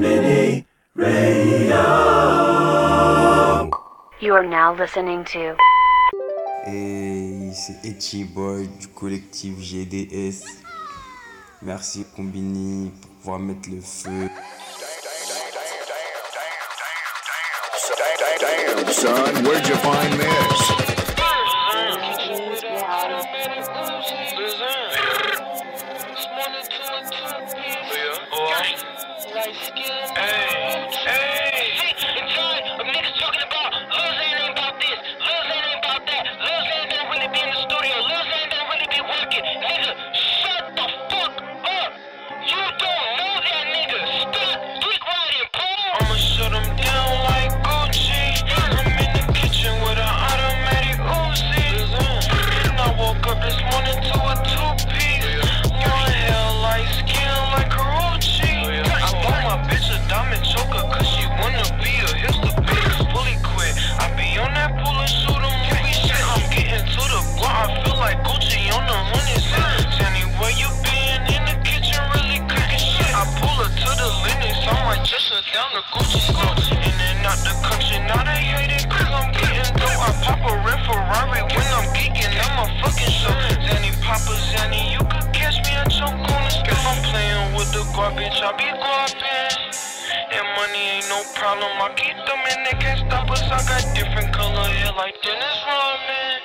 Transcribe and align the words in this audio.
Mini 0.00 0.64
Radio. 0.94 1.76
You 4.18 4.32
are 4.32 4.46
now 4.46 4.74
listening 4.74 5.24
to 5.24 5.54
Et 6.66 7.50
c'est 7.52 7.84
Etchi 7.84 8.24
Boy 8.24 8.66
du 8.80 8.88
collectif 8.88 9.58
GDS. 9.58 10.44
Merci 11.60 12.06
Combini 12.16 12.90
pour 13.02 13.10
pouvoir 13.10 13.38
mettre 13.40 13.68
le 13.68 13.82
feu. 13.82 14.30
Son, 18.90 19.44
where'd 19.44 19.68
you 19.68 19.76
find 19.76 20.18
this? 20.18 20.39
Garbage, 88.00 88.40
I 88.40 88.50
be 88.56 88.64
guaping. 88.64 89.60
And 90.32 90.46
money 90.56 90.84
ain't 90.96 91.08
no 91.12 91.20
problem. 91.36 91.68
I 91.84 91.92
keep 92.00 92.16
them 92.16 92.40
and 92.48 92.64
they 92.64 92.76
can't 92.80 93.04
stop 93.04 93.28
us. 93.28 93.44
I 93.44 93.60
got 93.68 93.84
different 93.92 94.32
color 94.32 94.64
hair 94.72 94.92
like 94.96 95.20
Dennis 95.20 95.58
Rodman. 95.68 96.36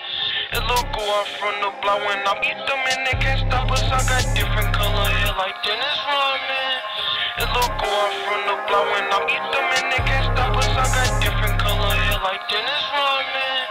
It 0.51 0.63
look 0.67 0.83
go 0.91 0.99
out 0.99 1.29
from 1.39 1.55
the 1.63 1.71
block 1.79 2.03
when 2.03 2.19
I 2.27 2.33
beat 2.43 2.59
them 2.59 2.81
and 2.91 3.01
they 3.07 3.15
can't 3.23 3.39
stop 3.47 3.71
us. 3.71 3.87
I 3.87 4.03
got 4.03 4.27
different 4.35 4.75
color 4.75 5.07
hair 5.07 5.31
like 5.39 5.55
Dennis 5.63 5.99
Rodman. 6.03 6.75
It 7.39 7.49
look 7.55 7.71
go 7.79 7.87
out 7.87 8.15
from 8.27 8.41
the 8.51 8.55
block 8.67 8.85
when 8.91 9.07
I 9.15 9.19
beat 9.23 9.45
them 9.55 9.67
and 9.79 9.87
they 9.95 10.03
can't 10.03 10.27
stop 10.35 10.59
us. 10.59 10.75
I 10.75 10.85
got 10.91 11.09
different 11.23 11.55
color 11.55 11.93
hair 11.95 12.19
like 12.19 12.43
Dennis 12.51 12.83
Rodman. 12.91 13.63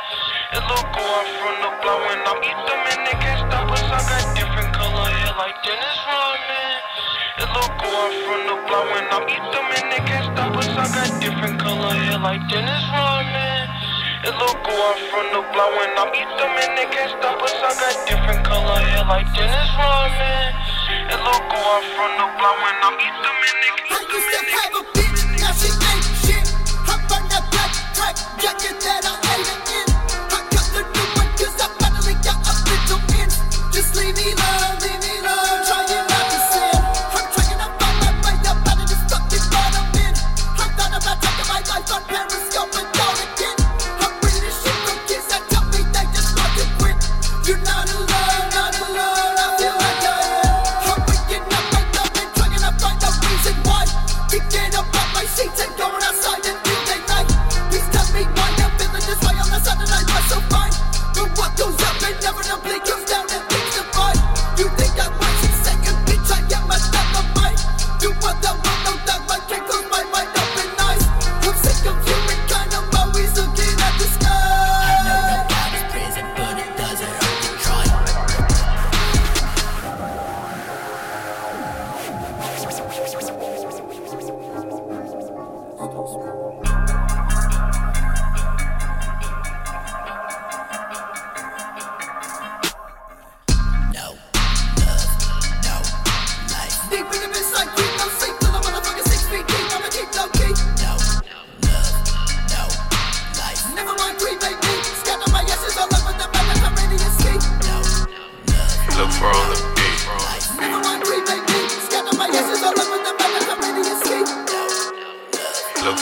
It 0.56 0.64
look 0.72 0.88
go 0.88 1.04
out 1.04 1.28
from 1.36 1.54
the 1.60 1.70
block 1.84 2.00
when 2.00 2.20
I 2.24 2.32
beat 2.40 2.60
them 2.64 2.80
and 2.96 3.00
they 3.04 3.16
can't 3.20 3.40
stop 3.44 3.68
us. 3.68 3.86
I 3.92 4.00
got 4.08 4.24
different 4.32 4.72
color 4.72 5.04
hair 5.04 5.36
like 5.36 5.56
Dennis 5.60 6.00
Rodman. 6.08 6.23
Go 7.54 7.60
out 7.62 8.14
from 8.26 8.40
the 8.50 8.56
block 8.66 8.82
when 8.90 9.06
I 9.14 9.22
beat 9.30 9.46
them 9.54 9.62
and 9.78 9.86
they 9.86 10.02
can't 10.10 10.26
stop 10.34 10.58
us. 10.58 10.66
I 10.74 10.90
got 10.90 11.06
different 11.22 11.54
color 11.62 11.94
hair 11.94 12.18
like 12.18 12.42
Dennis 12.50 12.82
Rodman. 12.90 13.70
Go 14.26 14.74
out 14.74 14.98
from 15.12 15.26
the 15.30 15.42
block 15.54 15.70
when 15.78 15.92
I 15.94 16.04
beat 16.10 16.26
them 16.34 16.50
and 16.50 16.72
they 16.74 16.88
can't 16.90 17.14
stop 17.14 17.38
us. 17.38 17.54
I 17.54 17.78
got 17.78 17.94
different 18.10 18.42
color 18.42 18.80
hair 18.90 19.06
like 19.06 19.30
Dennis 19.38 19.70
Rodman. 19.78 20.50
Go 21.14 21.60
out 21.62 21.86
from 21.94 22.10
the 22.18 22.26
block 22.42 22.56
when 22.58 22.76
I 22.82 22.90
beat 22.98 23.16
them 23.22 23.38
and 23.38 23.63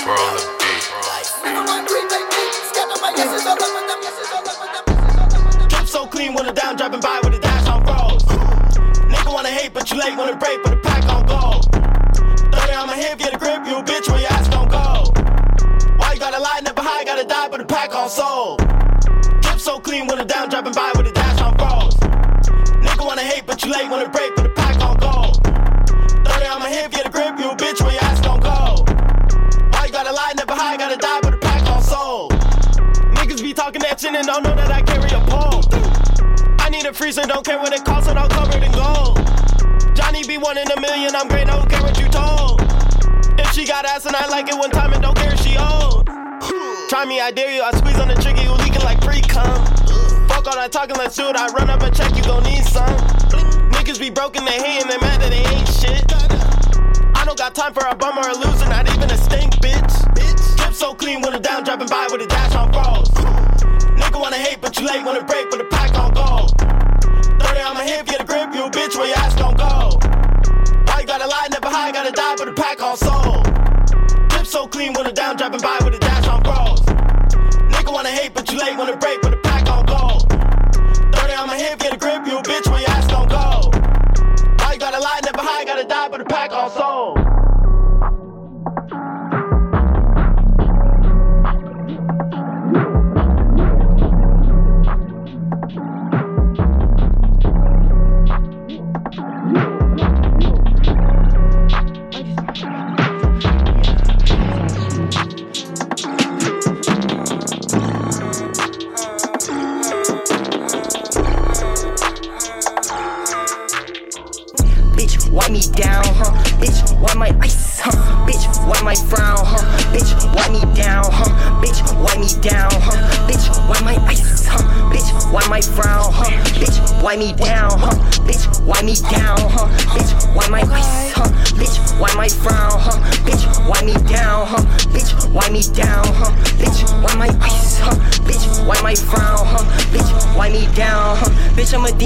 all 0.06 0.18
over 0.18 0.36
the. 4.74 5.68
Drip 5.68 5.86
so 5.86 6.06
clean 6.06 6.34
when 6.34 6.46
the 6.46 6.52
down, 6.52 6.76
driving 6.76 7.00
by 7.00 7.20
with 7.22 7.34
a 7.34 7.38
dash 7.38 7.68
on 7.68 7.84
froze. 7.86 8.22
Nigga 9.06 9.32
wanna 9.32 9.50
hate, 9.50 9.72
but 9.72 9.91
you 9.91 9.98
late 9.98 10.16
when 10.16 10.28
it 10.28 10.41
break, 10.41 10.62
but 10.64 10.70
the 10.70 10.76
pack 10.78 11.04
on 11.08 11.26
go. 11.26 11.60
30 12.50 12.72
on 12.74 12.86
my 12.88 12.96
hip, 12.96 13.18
get 13.18 13.34
a 13.34 13.38
grip, 13.38 13.64
you 13.66 13.74
bitch 13.82 14.08
where 14.10 14.20
your 14.20 14.32
ass 14.32 14.48
gon' 14.48 14.68
go. 14.68 15.12
Why 15.96 16.14
you 16.14 16.20
gotta 16.20 16.41
lie, 16.41 16.60
never 16.64 16.82
high, 16.82 17.04
gotta 17.04 17.24
die, 17.24 17.48
but 17.48 17.58
the 17.58 17.66
pack 17.66 17.94
on 17.94 18.08
soul. 18.08 18.56
Drip 19.41 19.60
so 19.60 19.78
clean 19.78 20.06
when 20.08 20.26
down, 20.26 20.48
driving 20.48 20.72
by 20.72 20.92
with 20.96 21.06
a 21.06 21.12
dash 21.12 21.41
on 21.41 21.56
froze. 21.56 21.94
Nigga 22.82 23.06
wanna 23.06 23.22
hate, 23.22 23.46
but 23.46 23.62
you 23.64 23.70
late 23.70 23.88
when 23.88 24.00
it 24.00 24.10
break, 24.12 24.34
Shit 33.98 34.16
and 34.16 34.27
don't 34.27 34.42
know 34.42 34.56
that 34.56 34.66
I 34.66 34.83
carry 34.83 35.06
a 35.15 35.22
pole. 35.30 35.62
I 36.59 36.68
need 36.71 36.86
a 36.86 36.92
freezer, 36.92 37.22
don't 37.22 37.47
care 37.47 37.59
what 37.59 37.72
it 37.72 37.84
costs, 37.84 38.10
it 38.10 38.16
all 38.16 38.27
covered 38.27 38.59
in 38.59 38.72
gold. 38.72 39.22
Johnny 39.94 40.27
be 40.27 40.39
one 40.39 40.59
in 40.59 40.66
a 40.66 40.80
million, 40.80 41.15
I'm 41.15 41.28
great, 41.28 41.47
I 41.47 41.54
don't 41.54 41.71
care 41.71 41.83
what 41.83 41.94
you 42.00 42.09
told. 42.10 42.59
If 43.39 43.53
she 43.54 43.65
got 43.65 43.86
ass 43.86 44.04
and 44.06 44.16
I 44.16 44.27
like 44.27 44.48
it 44.48 44.59
one 44.59 44.71
time 44.74 44.92
and 44.92 45.00
don't 45.00 45.15
care 45.15 45.30
if 45.33 45.39
she 45.39 45.54
old. 45.54 46.10
Try 46.91 47.06
me, 47.06 47.21
I 47.21 47.30
dare 47.30 47.54
you, 47.54 47.62
I 47.62 47.71
squeeze 47.78 47.94
on 48.03 48.09
the 48.09 48.18
trigger, 48.18 48.42
you 48.42 48.50
leaking 48.66 48.83
like 48.83 48.98
pre 49.06 49.22
cum. 49.22 49.47
Fuck 50.27 50.50
all 50.50 50.59
that 50.59 50.72
talking, 50.72 50.97
let's 50.97 51.15
do 51.15 51.30
it, 51.30 51.36
I 51.36 51.47
run 51.54 51.71
up 51.71 51.83
and 51.83 51.94
check, 51.94 52.10
you 52.16 52.24
gon' 52.24 52.42
need 52.42 52.65
some. 52.66 52.91
Niggas 53.71 54.00
be 54.00 54.10
broken, 54.10 54.44
they 54.44 54.59
hating, 54.59 54.91
they 54.91 54.98
mad 54.98 55.22
that 55.22 55.30
they 55.30 55.47
ain't 55.47 55.71
shit. 55.71 56.03
I 57.15 57.22
don't 57.24 57.39
got 57.39 57.54
time 57.54 57.72
for 57.72 57.86
a 57.86 57.94
bum 57.94 58.18
or 58.18 58.27
a 58.27 58.34
loser, 58.34 58.66
not 58.66 58.91
even 58.91 59.06
a 59.06 59.16
stink, 59.16 59.54
bitch. 59.62 59.94
Drip 60.59 60.74
so 60.74 60.92
clean 60.92 61.22
when 61.22 61.34
it 61.34 61.44
down, 61.44 61.62
dropping 61.62 61.86
by 61.86 62.09
with 62.10 62.22
a 62.22 62.27
dash 62.27 62.56
on 62.56 62.72
froze. 62.72 63.31
Wanna 64.22 64.36
hate, 64.36 64.60
but 64.60 64.78
you 64.78 64.86
late 64.86 65.04
when 65.04 65.16
it 65.16 65.27
break, 65.27 65.51
but 65.51 65.59
the 65.59 65.65
pack 65.65 65.98
on 65.98 66.15
go. 66.15 66.47
30 67.42 67.60
on 67.60 67.74
my 67.74 67.83
hip, 67.83 68.07
get 68.07 68.21
a 68.21 68.24
grip, 68.24 68.54
you 68.54 68.71
bitch 68.71 68.97
where 68.97 69.09
your 69.09 69.19
ass 69.19 69.34
gon' 69.34 69.57
go. 69.57 69.98
You 71.01 71.07
gotta 71.09 71.27
lie, 71.27 71.48
never 71.51 71.66
high, 71.66 71.91
gotta 71.91 72.13
die, 72.13 72.36
but 72.39 72.45
the 72.45 72.53
pack 72.53 72.80
on 72.80 72.97
soul. 72.97 73.42
so 74.45 74.69
clean 74.69 74.92
when 74.92 75.07
the 75.07 75.13
down, 75.13 75.36
driving 75.36 75.60
by 75.60 75.77
with 75.83 75.95
a 75.95 75.98
dash 75.98 76.28
on 76.28 76.41
froze. 76.45 76.78
Nigga 77.74 77.92
wanna 77.92 78.10
hate, 78.10 78.33
but 78.33 78.48
you 78.48 78.60
late 78.60 78.78
when 78.78 78.86
the 78.86 78.97
break, 78.97 79.21
but 79.22 79.33
the 79.33 79.39
pack 79.39 79.69
on 79.69 79.86
go. 79.86 80.21
30 81.18 81.34
on 81.34 81.48
my 81.48 81.59
hip, 81.59 81.80
get 81.80 81.92
a 81.92 81.97
grip, 81.97 82.25
you 82.25 82.39
bitch 82.47 82.71
when 82.71 82.80
your 82.80 82.91
ass 82.91 83.09
don't 83.09 83.28
go. 83.28 83.72
You 84.72 84.78
gotta 84.78 85.01
lie, 85.01 85.21
never 85.25 85.42
high, 85.42 85.65
gotta 85.65 85.83
die, 85.83 86.09
but 86.09 86.18
the 86.18 86.25
pack 86.25 86.53
on 86.53 86.71
soul. 86.71 87.22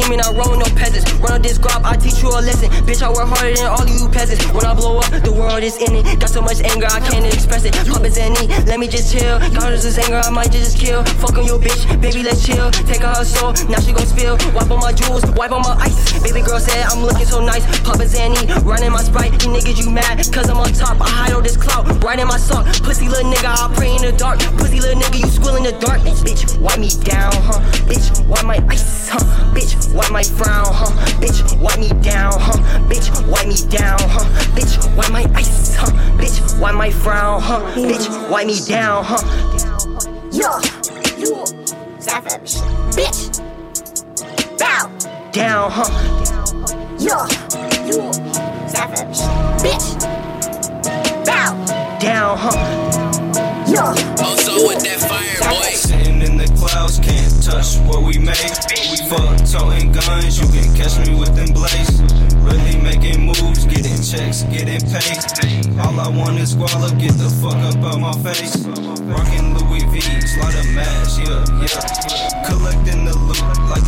I'm 0.06 0.14
a 0.14 0.22
I 0.22 0.30
roll 0.38 0.54
no 0.54 0.66
peasants. 0.78 1.02
Run 1.18 1.32
on 1.32 1.42
this 1.42 1.58
grab, 1.58 1.82
I 1.82 1.98
teach 1.98 2.22
you 2.22 2.30
a 2.30 2.38
lesson. 2.38 2.70
Bitch, 2.86 3.02
I 3.02 3.10
work 3.10 3.26
harder 3.26 3.58
than 3.58 3.66
all 3.66 3.82
of 3.82 3.90
you 3.90 4.06
peasants. 4.06 4.46
When 4.54 4.62
I 4.62 4.70
blow 4.70 5.02
up, 5.02 5.10
the 5.10 5.34
world 5.34 5.66
is 5.66 5.82
in 5.82 5.98
it. 5.98 6.06
Got 6.22 6.30
so 6.30 6.38
much 6.40 6.62
anger, 6.62 6.86
I 6.86 7.02
can't 7.02 7.26
express 7.26 7.66
it. 7.66 7.74
Papa 7.74 8.06
Zanny, 8.06 8.46
let 8.70 8.78
me 8.78 8.86
just 8.86 9.10
chill. 9.10 9.42
Got 9.50 9.74
this 9.74 9.98
anger, 9.98 10.22
I 10.22 10.30
might 10.30 10.52
just 10.52 10.78
kill. 10.78 11.02
Fuck 11.18 11.38
on 11.38 11.44
your 11.50 11.58
bitch, 11.58 11.82
baby, 11.98 12.22
let's 12.22 12.46
chill. 12.46 12.70
Take 12.86 13.02
her 13.02 13.10
her 13.18 13.26
soul, 13.26 13.50
now 13.66 13.82
she 13.82 13.90
gon' 13.90 14.06
spill. 14.06 14.38
Wipe 14.54 14.70
on 14.70 14.78
my 14.78 14.92
jewels, 14.94 15.26
wipe 15.34 15.50
on 15.50 15.66
my 15.66 15.74
ice. 15.82 15.98
Baby 16.22 16.46
girl 16.46 16.60
said 16.60 16.86
I'm 16.86 17.02
looking 17.02 17.26
so 17.26 17.42
nice. 17.42 17.66
Papa 17.82 18.06
Zanny, 18.06 18.46
running 18.62 18.92
my 18.92 19.02
sprite. 19.02 19.34
You 19.42 19.50
niggas, 19.50 19.82
you 19.82 19.90
mad? 19.90 20.22
Cause 20.30 20.46
I'm 20.46 20.62
on 20.62 20.70
top. 20.70 21.02
I 21.02 21.10
hide 21.10 21.32
all 21.34 21.42
this 21.42 21.56
clout, 21.56 21.82
right 22.04 22.18
in 22.18 22.28
my 22.30 22.38
sock. 22.38 22.62
Pussy 22.86 23.08
little 23.08 23.26
nigga, 23.26 23.50
I 23.50 23.74
pray 23.74 23.90
in 23.90 24.02
the 24.06 24.14
dark. 24.14 24.38
Pussy 24.54 24.78
little 24.78 25.02
nigga, 25.02 25.18
you 25.18 25.26
squill 25.26 25.56
in 25.56 25.64
the 25.64 25.74
dark. 25.82 25.98
Bitch, 26.22 26.46
wipe 26.62 26.78
me 26.78 26.94
down, 27.02 27.34
huh? 27.42 27.58
Bitch, 27.90 28.06
wipe 28.30 28.46
my 28.46 28.62
ice, 28.70 29.10
huh? 29.10 29.45
Bitch, 29.56 29.94
wipe 29.94 30.10
my 30.12 30.22
frown, 30.22 30.66
huh? 30.68 30.90
Bitch, 31.18 31.40
wipe 31.58 31.78
me 31.78 31.88
down, 32.02 32.32
huh? 32.36 32.58
Bitch, 32.90 33.08
wipe 33.26 33.46
me 33.48 33.56
down, 33.70 33.98
huh? 34.00 34.24
Bitch, 34.54 34.76
wipe 34.94 35.10
my 35.10 35.24
ice, 35.34 35.74
huh? 35.74 35.90
Bitch, 36.18 36.60
wipe 36.60 36.74
my 36.74 36.90
frown, 36.90 37.40
huh? 37.40 37.60
Bitch, 37.74 38.06
wipe 38.30 38.46
me 38.46 38.60
down, 38.68 39.02
huh? 39.02 39.22
Yo, 40.30 40.60
you, 41.16 41.46
savage, 41.98 42.56
bitch. 42.92 43.40
Bow, 44.58 44.90
Down, 45.32 45.70
huh? 45.70 45.88
yo, 46.98 47.24
you, 47.86 48.12
savage, 48.68 49.20
bitch. 49.64 49.96
Bow, 51.24 51.54
Down, 51.98 52.36
huh? 52.36 52.52
yo, 53.66 53.84
Also 54.22 54.68
with 54.68 54.82
that 54.84 55.00
fire, 55.00 55.40
boy. 55.48 55.85
Clouds, 56.56 56.98
can't 56.98 57.42
touch 57.42 57.78
what 57.86 58.02
we 58.02 58.18
make. 58.18 58.36
We 58.90 58.96
fuck 59.08 59.36
toting 59.46 59.92
guns, 59.92 60.40
you 60.40 60.48
can 60.48 60.74
catch 60.74 60.96
me 61.06 61.14
with 61.14 61.34
them 61.36 61.52
blades. 61.52 62.02
Really 62.42 62.76
making 62.82 63.26
moves, 63.26 63.64
getting 63.66 64.00
checks, 64.02 64.42
getting 64.44 64.80
paid. 64.80 65.30
All 65.78 66.00
I 66.00 66.08
want 66.08 66.38
is 66.38 66.52
squalor, 66.52 66.90
get 66.96 67.12
the 67.18 67.30
fuck 67.42 67.58
up 67.62 67.82
out 67.84 68.00
my 68.00 68.12
face. 68.24 68.66
Rockin' 69.06 69.54
Louis 69.58 69.84
V's, 69.90 70.36
lot 70.38 70.54
of 70.54 70.66
mash, 70.74 71.18
yeah, 71.18 71.44
yeah. 71.62 72.46
Collecting 72.46 73.04
the 73.04 73.14
loot 73.14 73.42
like 73.70 73.85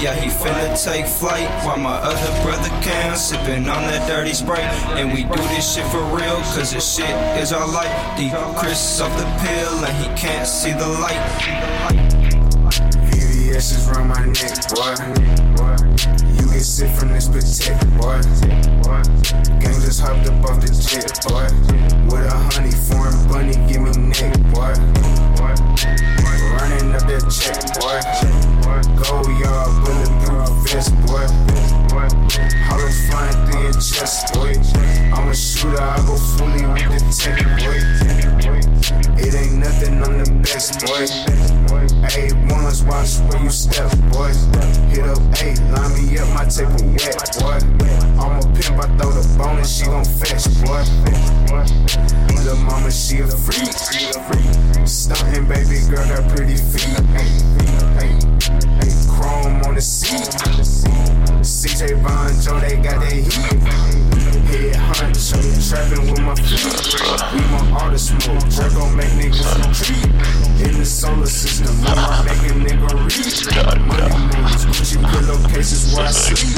yeah, 0.00 0.14
he 0.14 0.28
finna 0.28 0.76
take 0.82 1.06
flight. 1.06 1.48
While 1.64 1.78
my 1.78 1.96
other 1.96 2.42
brother 2.42 2.68
Cam 2.82 3.16
sipping 3.16 3.68
on 3.68 3.82
that 3.90 4.06
dirty 4.08 4.32
sprite. 4.32 4.64
And 4.98 5.12
we 5.12 5.24
do 5.24 5.42
this 5.54 5.74
shit 5.74 5.86
for 5.86 6.02
real, 6.14 6.36
cause 6.54 6.72
this 6.72 6.96
shit 6.96 7.10
is 7.38 7.52
our 7.52 7.66
life. 7.66 8.16
D. 8.16 8.30
Chris 8.56 9.00
off 9.00 9.16
the 9.18 9.24
pill, 9.44 9.84
and 9.84 9.96
he 10.04 10.20
can't 10.20 10.46
see 10.46 10.72
the 10.72 10.88
light. 10.88 12.17
VVS 13.48 13.72
is 13.72 13.88
round 13.88 14.08
my 14.08 14.24
neck, 14.26 14.60
boy. 14.76 14.92
You 16.36 16.52
get 16.52 16.62
sick 16.62 16.90
from 16.98 17.08
this 17.12 17.28
protect, 17.28 17.80
boy. 17.96 18.20
Gang 19.60 19.80
just 19.80 20.00
hopped 20.00 20.28
up 20.28 20.44
off 20.44 20.60
the 20.60 20.68
jet, 20.68 21.08
boy. 21.24 21.48
With 22.12 22.26
a 22.26 22.36
honey 22.52 22.72
foreign 22.72 23.16
bunny, 23.28 23.56
give 23.66 23.80
me 23.80 23.92
neck, 24.08 24.36
boy. 24.52 24.72
Running 26.60 26.92
up 26.94 27.08
that 27.08 27.24
check, 27.32 27.56
boy. 27.80 28.00
Go 29.00 29.24
yard, 29.40 29.70
bulletproof 29.84 30.52
vest, 30.68 30.92
boy. 31.06 31.24
Hollows 32.68 33.00
flying 33.08 33.50
through 33.50 33.62
your 33.62 33.72
chest, 33.72 34.34
boy. 34.34 34.52
I'm 35.14 35.28
a 35.28 35.34
shooter, 35.34 35.80
I 35.80 35.96
go 36.06 36.16
fully 36.16 36.66
with 36.66 36.88
the 36.90 37.00
tech, 37.16 37.40
boy. 37.58 38.17
It 39.20 39.34
ain't 39.34 39.58
nothing, 39.58 40.02
I'm 40.02 40.18
the 40.18 40.30
best, 40.42 40.78
boy. 40.86 41.06
Hey, 42.06 42.30
ones, 42.54 42.84
watch 42.84 43.18
where 43.26 43.42
you 43.42 43.50
step, 43.50 43.90
boy. 44.12 44.30
Hit 44.88 45.04
up 45.04 45.18
eight, 45.42 45.58
line 45.74 45.92
me 45.98 46.18
up, 46.18 46.28
my 46.34 46.44
tape 46.46 46.70
will 46.78 46.94
wet, 46.94 47.18
boy. 47.42 47.58
I'm 48.18 48.38
a 48.38 48.42
pimp, 48.54 48.78
I 48.78 48.86
throw 48.96 49.10
the 49.10 49.26
bone 49.36 49.58
and 49.58 49.66
she 49.66 49.84
gon' 49.86 50.04
fetch, 50.04 50.46
boy. 50.62 50.82
Little 52.34 52.56
mama, 52.64 52.90
she 52.90 53.18
a 53.18 53.26
freak. 53.26 53.74
Stuntin' 54.86 55.48
baby 55.48 55.82
girl 55.90 56.06
got 56.08 56.28
pretty 56.30 56.56
feet. 56.56 56.98
Hey, 57.12 57.28
hey, 57.98 58.14
hey, 58.78 58.92
chrome 59.10 59.60
on 59.66 59.74
the 59.74 59.82
seat. 59.82 60.30
CJ 61.42 62.00
Von 62.02 62.40
Joe, 62.40 62.60
they 62.60 62.76
got 62.76 63.00
that 63.00 63.12
heat. 63.12 63.97
Trapping 65.68 66.10
with 66.10 66.20
my 66.20 66.34
feet. 66.34 66.64
We 67.34 67.40
want 67.52 67.68
all 67.76 67.90
the 67.90 67.98
smoke, 67.98 68.40
Jack 68.48 68.72
gon' 68.72 68.96
make 68.96 69.12
niggas 69.20 69.52
retreat. 69.60 70.02
In 70.66 70.78
the 70.78 70.86
solar 70.86 71.26
system, 71.26 71.76
I 71.84 71.94
might 71.94 72.24
make 72.24 72.40
a 72.50 72.54
nigga 72.56 72.88
reach. 73.04 73.44
Money 73.84 74.16
moves, 74.32 74.64
Gucci 74.64 74.96
pillowcases 75.12 75.94
where 75.94 76.06
I 76.06 76.10
sleep. 76.10 76.56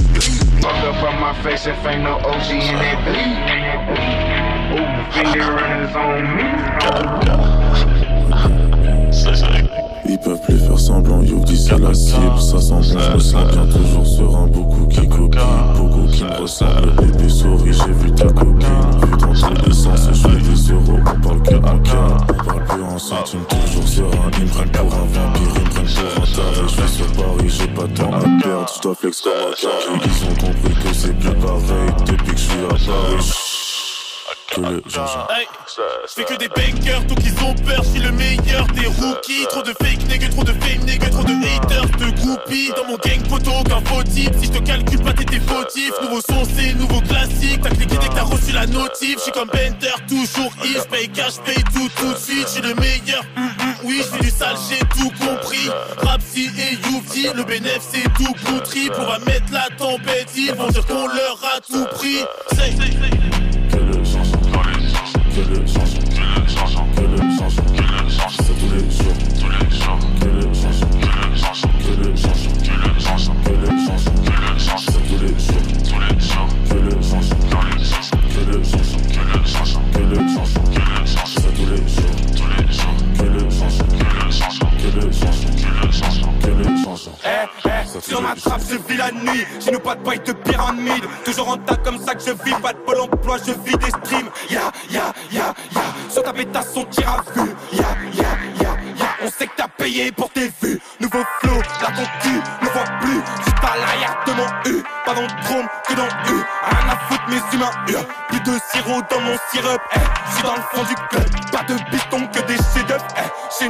Fuck 0.62 0.84
up 0.84 1.02
on 1.02 1.20
my 1.20 1.34
face 1.42 1.66
if 1.66 1.84
ain't 1.84 2.04
no 2.04 2.18
OG 2.18 2.50
in 2.52 2.76
that 2.78 3.02
bleed. 3.04 3.34
Ooh, 4.78 5.02
finger 5.12 5.54
runners 5.54 5.96
on 5.96 6.36
me. 6.36 7.89
Ils 10.12 10.18
peuvent 10.18 10.40
plus 10.40 10.58
faire 10.58 10.76
semblant, 10.76 11.22
yo 11.22 11.38
dit 11.44 11.56
c'est 11.56 11.78
la 11.78 11.94
cible, 11.94 12.40
ça 12.40 12.60
sent 12.60 12.72
bon, 12.72 12.82
je 12.82 13.14
me 13.14 13.20
sens 13.20 13.44
bien 13.52 13.64
toujours 13.66 14.04
serein, 14.04 14.46
beaucoup 14.48 14.86
qui 14.88 15.08
copient, 15.08 15.72
beaucoup 15.76 16.04
qui 16.10 16.24
me 16.24 16.42
ressemblent, 16.42 16.90
bébé 16.96 17.28
souris, 17.28 17.72
j'ai 17.72 17.92
vu 17.92 18.10
ta 18.10 18.24
copine, 18.24 18.90
vu 19.04 19.16
dans 19.18 19.32
tous 19.32 19.68
les 19.68 19.72
sens, 19.72 20.08
je 20.12 20.28
fais 20.28 20.40
des 20.40 20.72
euros, 20.72 20.98
on 20.98 21.20
parle 21.20 21.42
que 21.42 21.54
en 21.54 21.78
on 21.78 22.44
parle 22.44 22.64
plus 22.64 22.82
en 22.82 22.98
centimes, 22.98 23.44
toujours 23.48 23.86
serein, 23.86 24.30
ils 24.38 24.46
me 24.46 24.48
prennent 24.48 24.70
pour 24.70 24.94
un 24.94 25.06
vampire, 25.06 25.54
ils 25.54 25.62
me 25.62 25.70
prennent 25.70 25.86
pour 25.86 26.22
un 26.24 26.26
taré, 26.26 26.66
je 26.66 26.72
suis 26.72 26.88
sur 26.88 27.12
Paris, 27.12 27.48
j'ai 27.48 27.68
pas 27.68 27.86
de 27.86 27.94
temps 27.94 28.12
à 28.12 28.42
perdre, 28.42 28.72
je 28.74 28.80
dois 28.82 28.94
flex 28.96 29.20
comme 29.20 29.32
un 29.32 29.54
carré, 29.54 30.00
ils 30.06 30.24
ont 30.24 30.34
compris 30.34 30.74
que 30.74 30.92
c'est 30.92 31.16
plus 31.20 31.34
pareil, 31.34 31.94
depuis 32.04 32.34
que 32.34 32.40
je 32.40 32.44
suis 32.44 32.64
à 32.64 32.70
Paris. 32.70 33.59
Que 34.50 34.60
les. 34.62 34.76
Hey, 35.30 36.24
que 36.24 36.36
des 36.36 36.48
bakers, 36.48 37.06
tout 37.06 37.14
qu'ils 37.14 37.34
ont 37.44 37.54
peur, 37.54 37.82
je 37.84 37.90
suis 37.90 38.00
le 38.00 38.10
meilleur 38.10 38.66
des 38.74 38.86
rookies. 38.86 39.46
Trop 39.48 39.62
de 39.62 39.72
fake 39.80 40.08
niggas, 40.08 40.28
trop 40.30 40.42
de 40.42 40.52
fame 40.52 40.84
niggas, 40.84 41.10
trop 41.10 41.22
de 41.22 41.32
haters, 41.32 41.86
de 41.86 42.10
groupies. 42.20 42.72
Dans 42.76 42.84
mon 42.84 42.96
gang 42.96 43.24
photo, 43.28 43.52
aucun 43.60 43.80
faux 43.82 44.02
type. 44.02 44.34
Si 44.40 44.46
je 44.46 44.50
te 44.50 44.58
calcule 44.58 45.02
pas, 45.02 45.12
t'es 45.12 45.38
fautif. 45.38 45.92
Nouveau 46.02 46.20
son, 46.20 46.44
c'est 46.44 46.74
nouveau 46.74 47.00
classique. 47.02 47.60
T'as 47.62 47.70
cliqué 47.70 47.96
dès 47.96 48.08
que 48.08 48.14
t'as 48.14 48.22
reçu 48.22 48.52
la 48.52 48.66
notif. 48.66 49.18
Je 49.18 49.22
suis 49.22 49.32
comme 49.32 49.48
Bender, 49.48 49.94
toujours 50.08 50.52
if. 50.64 50.88
Paye 50.88 51.08
cash, 51.08 51.38
paye 51.44 51.62
tout, 51.72 51.88
tout 51.96 52.12
de 52.12 52.18
suite. 52.18 52.48
Je 52.48 52.52
suis 52.54 52.62
le 52.62 52.74
meilleur. 52.74 53.22
Hum, 53.36 53.44
hum, 53.44 53.74
oui, 53.84 54.02
je 54.02 54.18
du 54.18 54.30
sale, 54.30 54.56
j'ai 54.68 54.80
tout 54.98 55.12
compris. 55.24 55.70
Rapsi 56.02 56.50
et 56.58 56.74
Youfti, 56.88 57.28
le 57.36 57.44
bénéf, 57.44 57.80
c'est 57.92 58.02
tout 58.14 58.34
poutri. 58.44 58.90
Pour 58.90 59.06
mettre 59.26 59.52
la 59.52 59.68
tempête, 59.78 60.30
ils 60.36 60.52
vont 60.54 60.68
dire 60.68 60.84
qu'on 60.86 61.06
leur 61.06 61.40
a 61.54 61.60
tout 61.60 61.86
pris 61.94 62.24
que 65.30 65.40
le 65.42 65.66
chanson, 65.66 66.00
que 66.00 66.40
le 66.40 66.48
chanson, 66.48 66.84
que 66.96 67.02
le 67.02 67.18
chanson, 67.38 67.62
que 67.62 68.04
le 68.04 68.10
chanson, 68.10 68.42
c'est 68.42 68.58
tous 68.58 68.74
les 68.74 68.90
jours. 68.90 69.29
Sur 88.00 88.22
ma 88.22 88.34
trappe 88.34 88.62
je 88.68 88.76
vis 88.76 88.96
la 88.96 89.10
nuit. 89.12 89.44
Chez 89.60 89.72
nous 89.72 89.80
pas 89.80 89.94
de 89.94 90.02
bail 90.02 90.20
de 90.20 90.32
pyramide. 90.32 91.04
Toujours 91.24 91.48
en 91.48 91.56
tas 91.56 91.76
comme 91.76 91.98
ça 91.98 92.14
que 92.14 92.22
je 92.22 92.30
vis. 92.44 92.54
Pas 92.62 92.72
de 92.72 92.78
pôle 92.78 93.00
emploi 93.00 93.36
je 93.46 93.52
vis 93.52 93.76
des 93.78 93.90
streams. 93.90 94.30
Ya 94.50 94.70
ya 94.90 95.12
ya 95.32 95.54
ya. 95.74 95.82
Sur 96.08 96.22
ta 96.22 96.32
pétasse 96.32 96.76
on 96.76 96.84
tire 96.84 97.10
à 97.10 97.22
vue. 97.32 97.50
Ya 97.72 97.88
ya 98.14 98.28
ya 98.60 98.76
ya. 98.98 99.06
On 99.22 99.28
sait 99.28 99.46
que 99.46 99.52
t'as 99.56 99.68
payé 99.68 100.12
pour 100.12 100.30
tes 100.30 100.50
vues. 100.62 100.80
Nouveau 101.00 101.22
flow, 101.40 101.58
là 101.58 101.88
ton 101.94 102.30
ne 102.62 102.68
voit 102.68 102.84
plus. 103.00 103.20
Juste 103.44 103.56
à 103.62 103.76
l'arrière 103.76 104.16
de 104.26 104.32
mon 104.32 104.78
U. 104.78 104.82
Pas 105.04 105.14
dans 105.14 105.22
le 105.22 105.44
drone 105.44 105.66
que 105.86 105.94
dans 105.94 106.06
U. 106.06 106.44
Rien 106.62 106.88
à 106.88 106.96
foutre 107.08 107.28
mes 107.28 107.56
humains 107.56 107.70
Plus 108.28 108.40
de 108.40 108.58
sirop 108.72 109.00
dans 109.10 109.20
mon 109.20 109.36
syrup 109.52 109.80
eh, 109.94 109.98
Je 110.26 110.34
suis 110.34 110.42
dans 110.42 110.56
le 110.56 110.62
fond 110.72 110.84
du 110.84 110.94
club. 111.08 111.28
Pas 111.52 111.64
de 111.64 111.74
biton 111.90 112.26
que 112.28 112.46
des 112.46 112.54
eh, 112.54 112.78
Chez 112.78 112.84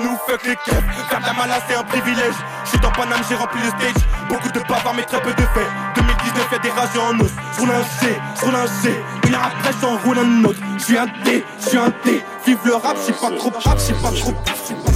nous 0.03 0.17
fuck 0.27 0.43
Faire 0.43 1.21
de 1.21 1.27
la 1.27 1.33
mala 1.33 1.59
c'est 1.69 1.77
un 1.77 1.85
privilège. 1.85 2.35
Je 2.65 2.71
suis 2.71 2.81
dans 2.81 2.91
Paname 2.91 3.21
j'ai 3.29 3.35
rempli 3.35 3.61
le 3.63 3.69
stage. 3.69 4.03
Beaucoup 4.29 4.51
de 4.51 4.61
bavards 4.61 4.95
mais 4.95 5.03
très 5.03 5.21
peu 5.21 5.33
de 5.33 5.43
faits. 5.43 5.69
2019 5.97 6.49
y'a 6.53 6.59
des 6.59 6.71
rageux 6.71 7.01
en 7.01 7.21
os. 7.21 7.31
Je 7.55 7.61
roule 7.61 7.71
un 7.71 7.83
G, 7.83 8.21
je 8.37 8.45
roule 8.45 8.55
un 8.55 8.67
G. 8.83 8.95
Une 9.27 9.35
heure 9.35 9.45
après 9.45 9.73
j'en 9.81 9.97
roule 9.99 10.19
un 10.19 10.45
autre. 10.45 10.61
Je 10.79 10.85
suis 10.85 10.99
un 10.99 11.07
D, 11.25 11.45
je 11.61 11.69
suis 11.69 11.79
un 11.79 11.93
D 12.05 12.23
Vive 12.47 12.59
le 12.65 12.75
rap, 12.75 12.97
j'sais 12.97 13.13
pas 13.13 13.31
trop 13.37 13.51
rap, 13.51 13.79
j'sais 13.79 13.93
pas 13.95 14.11
trop 14.11 14.35
Je 14.69 14.90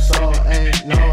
so 0.00 0.32
ain't 0.46 0.86
no, 0.86 1.12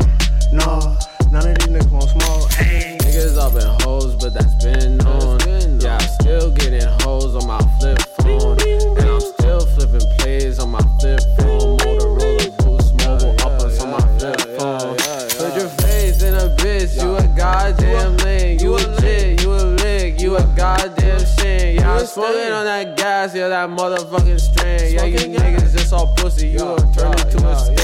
no. 0.51 0.97
None 1.31 1.49
of 1.49 1.57
these 1.57 1.67
niggas 1.67 1.91
want 1.91 2.09
smoke. 2.09 2.49
Ay. 2.59 2.97
Niggas 3.01 3.37
all 3.37 3.51
been 3.51 3.67
hoes, 3.83 4.15
but 4.15 4.33
that's 4.33 4.55
been 4.63 4.97
known. 4.97 5.39
Yeah, 5.81 5.97
I'm 5.97 6.07
still 6.21 6.51
getting 6.51 6.87
hoes 7.01 7.35
on 7.35 7.45
my 7.47 7.59
flip 7.79 7.99
phone. 8.21 8.57
And 8.97 9.09
I'm 9.09 9.19
still 9.19 9.65
flipping 9.65 10.07
plays 10.17 10.59
on 10.59 10.69
my 10.71 10.81
flip 10.99 11.19
phone. 11.37 11.77
Motorola 11.77 12.57
Boost 12.63 12.93
Mobile 13.03 13.35
yeah, 13.37 13.45
uppers 13.45 13.77
yeah, 13.77 13.83
on 13.83 13.91
my 13.91 14.17
flip 14.17 14.39
yeah, 14.39 14.57
phone. 14.57 14.95
Put 15.37 15.55
your 15.55 15.69
face 15.83 16.23
in 16.23 16.33
a 16.33 16.55
bitch, 16.55 17.01
you 17.01 17.15
a 17.17 17.27
goddamn 17.35 18.17
link. 18.17 18.61
You 18.61 18.75
a 18.75 18.83
lick, 19.01 19.41
you 19.41 19.53
a 19.53 19.63
lick, 19.83 20.21
you 20.21 20.37
a 20.37 20.43
goddamn 20.55 21.25
shit. 21.25 21.75
Yeah, 21.75 21.93
I'm 21.93 22.05
smoking 22.05 22.51
on 22.51 22.65
that 22.65 22.95
gas, 22.95 23.35
yeah, 23.35 23.49
that 23.49 23.69
motherfucking 23.69 24.39
strain. 24.39 24.93
Yeah, 24.93 25.05
you 25.05 25.17
niggas 25.17 25.75
just 25.75 25.91
all 25.91 26.13
pussy, 26.15 26.47
you 26.47 26.59
a 26.59 26.77
turn 26.93 27.11
into 27.11 27.37
to 27.37 27.47
a 27.49 27.76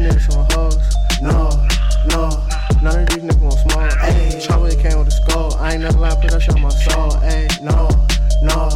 niggas 0.00 0.36
on 0.36 0.46
hoes. 0.52 0.76
No, 1.22 1.50
no. 2.08 2.28
None 2.82 3.02
of 3.02 3.08
these 3.08 3.22
niggas 3.24 3.40
want 3.40 3.58
smoke. 3.58 3.90
Ayy, 4.00 4.44
trouble 4.44 4.68
came 4.70 4.98
with 4.98 5.08
a 5.08 5.10
skull. 5.10 5.54
I 5.56 5.74
ain't 5.74 5.82
never 5.82 5.98
lied, 5.98 6.20
put 6.20 6.30
that 6.30 6.42
shit 6.42 6.54
on 6.54 6.62
my 6.62 6.70
soul. 6.70 7.10
Ayy, 7.20 7.60
no, 7.62 7.88
no. 8.42 8.68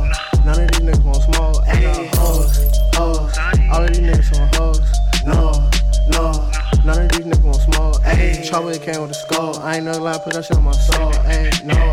None 0.44 0.60
of 0.60 0.70
these 0.70 0.80
niggas 0.80 1.04
want 1.04 1.22
smoke. 1.22 1.56
I 1.66 1.80
got 1.80 2.16
hoes, 2.16 2.78
hoes. 2.94 3.38
All 3.72 3.82
of 3.82 3.88
these 3.88 4.00
niggas 4.00 4.40
on 4.40 4.48
hoes. 4.54 4.80
No, 5.24 5.70
no. 6.10 6.50
None 6.84 7.04
of 7.04 7.08
these 7.12 7.26
niggas 7.26 7.42
want 7.42 7.62
smoke. 7.62 8.02
Ayy, 8.02 8.48
trouble 8.48 8.78
came 8.78 9.00
with 9.02 9.10
a 9.10 9.14
skull. 9.14 9.58
I 9.60 9.76
ain't 9.76 9.84
never 9.86 10.00
lied, 10.00 10.22
put 10.22 10.34
that 10.34 10.44
shit 10.44 10.56
on 10.56 10.64
my 10.64 10.72
soul. 10.72 11.12
Ayy, 11.24 11.64
no, 11.64 11.90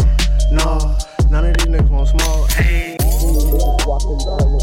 no. 0.52 0.98
None 1.30 1.46
of 1.46 1.58
these 1.58 1.68
niggas 1.68 1.90
want 1.90 2.10
smoke. 2.10 2.50
Ayy. 2.52 3.02
Iced 3.22 4.61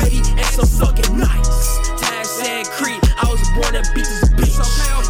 Hoodie, 0.00 0.24
and 0.40 0.46
some 0.56 0.66
fucking 0.80 1.16
nice. 1.16 1.78
Tag 2.00 2.24
said 2.24 2.66
Creed, 2.72 3.00
I 3.20 3.28
was 3.28 3.44
born 3.52 3.76
to 3.76 3.84
beat 3.92 4.08
this 4.08 4.28
bitch. 4.32 4.56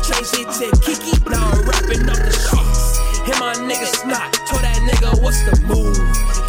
Changed 0.02 0.34
it 0.34 0.48
to 0.58 0.66
Kiki, 0.82 1.14
now 1.30 1.50
I'm 1.50 1.62
rapping 1.62 2.02
up 2.10 2.18
the 2.18 2.34
sheets. 2.34 2.98
Hit 3.22 3.38
my 3.38 3.54
nigga 3.54 3.86
snot, 3.86 4.34
told 4.50 4.62
that 4.62 4.78
nigga 4.82 5.22
what's 5.22 5.42
the 5.46 5.54
move. 5.66 5.96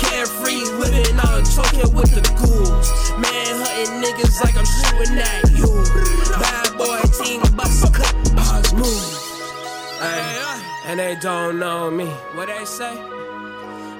Carefree 0.01 0.65
living, 0.81 1.19
I'm 1.19 1.43
talking 1.43 1.93
with 1.93 2.09
the 2.15 2.21
ghouls. 2.41 2.89
Man 3.21 3.61
hunting 3.61 4.01
niggas 4.01 4.41
like 4.41 4.57
I'm 4.57 4.65
shooting 4.65 5.19
at 5.21 5.51
you. 5.53 5.69
Bad 6.41 6.77
boy 6.77 7.01
team, 7.21 7.41
bust 7.55 7.93
cut, 7.93 8.13
pause 8.35 8.73
move. 8.73 9.17
Ay, 10.01 10.81
and 10.87 10.99
they 10.99 11.15
don't 11.21 11.59
know 11.59 11.91
me. 11.91 12.07
What 12.33 12.47
they 12.47 12.65
say? 12.65 12.97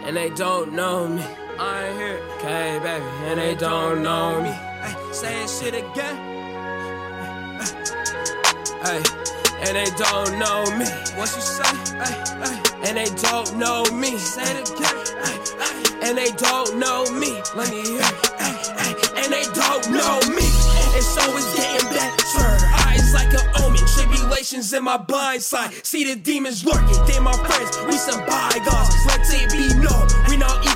And 0.05 0.15
they 0.17 0.29
don't 0.31 0.73
know 0.73 1.07
me. 1.07 1.23
I 1.63 1.89
ain't 1.89 1.95
here, 1.95 2.19
okay, 2.37 2.79
baby. 2.81 3.05
And 3.29 3.39
they 3.39 3.53
don't 3.53 4.01
know 4.01 4.41
me. 4.41 4.49
Ay, 4.49 4.95
say 5.11 5.45
shit 5.45 5.75
again. 5.75 6.17
Hey, 8.81 9.03
and 9.61 9.77
they 9.77 9.91
don't 9.93 10.39
know 10.39 10.65
me. 10.73 10.89
What 11.21 11.29
you 11.29 11.43
say? 11.45 11.69
Ay, 12.01 12.17
ay, 12.41 12.63
and 12.87 12.97
they 12.97 13.13
don't 13.21 13.55
know 13.57 13.83
me. 13.93 14.17
Say 14.17 14.41
it 14.41 14.71
again. 14.71 14.95
Ay, 15.21 15.99
and 16.01 16.17
they 16.17 16.31
don't 16.31 16.79
know 16.79 17.05
me. 17.11 17.39
Let 17.55 17.69
me 17.69 17.81
hear. 17.85 18.01
it. 18.01 18.31
Ay, 18.41 18.57
ay, 18.81 18.93
and 19.21 19.31
they 19.31 19.45
don't 19.53 19.85
know 19.93 20.17
me. 20.33 20.49
And 20.97 21.05
so 21.05 21.21
it's 21.37 21.55
getting 21.55 21.87
better. 21.93 22.57
Eyes 22.89 23.13
like 23.13 23.31
an 23.35 23.47
omen. 23.61 23.85
Tribulations 23.93 24.73
in 24.73 24.83
my 24.83 24.97
blind 24.97 25.43
side. 25.43 25.85
See 25.85 26.05
the 26.05 26.19
demons 26.19 26.65
lurking. 26.65 27.05
They 27.05 27.19
my 27.19 27.33
friends. 27.33 27.77
We 27.85 27.99
some 27.99 28.25
bygones. 28.25 28.89
Let 29.05 29.29
it 29.29 29.51
be 29.51 29.69
known. 29.79 30.20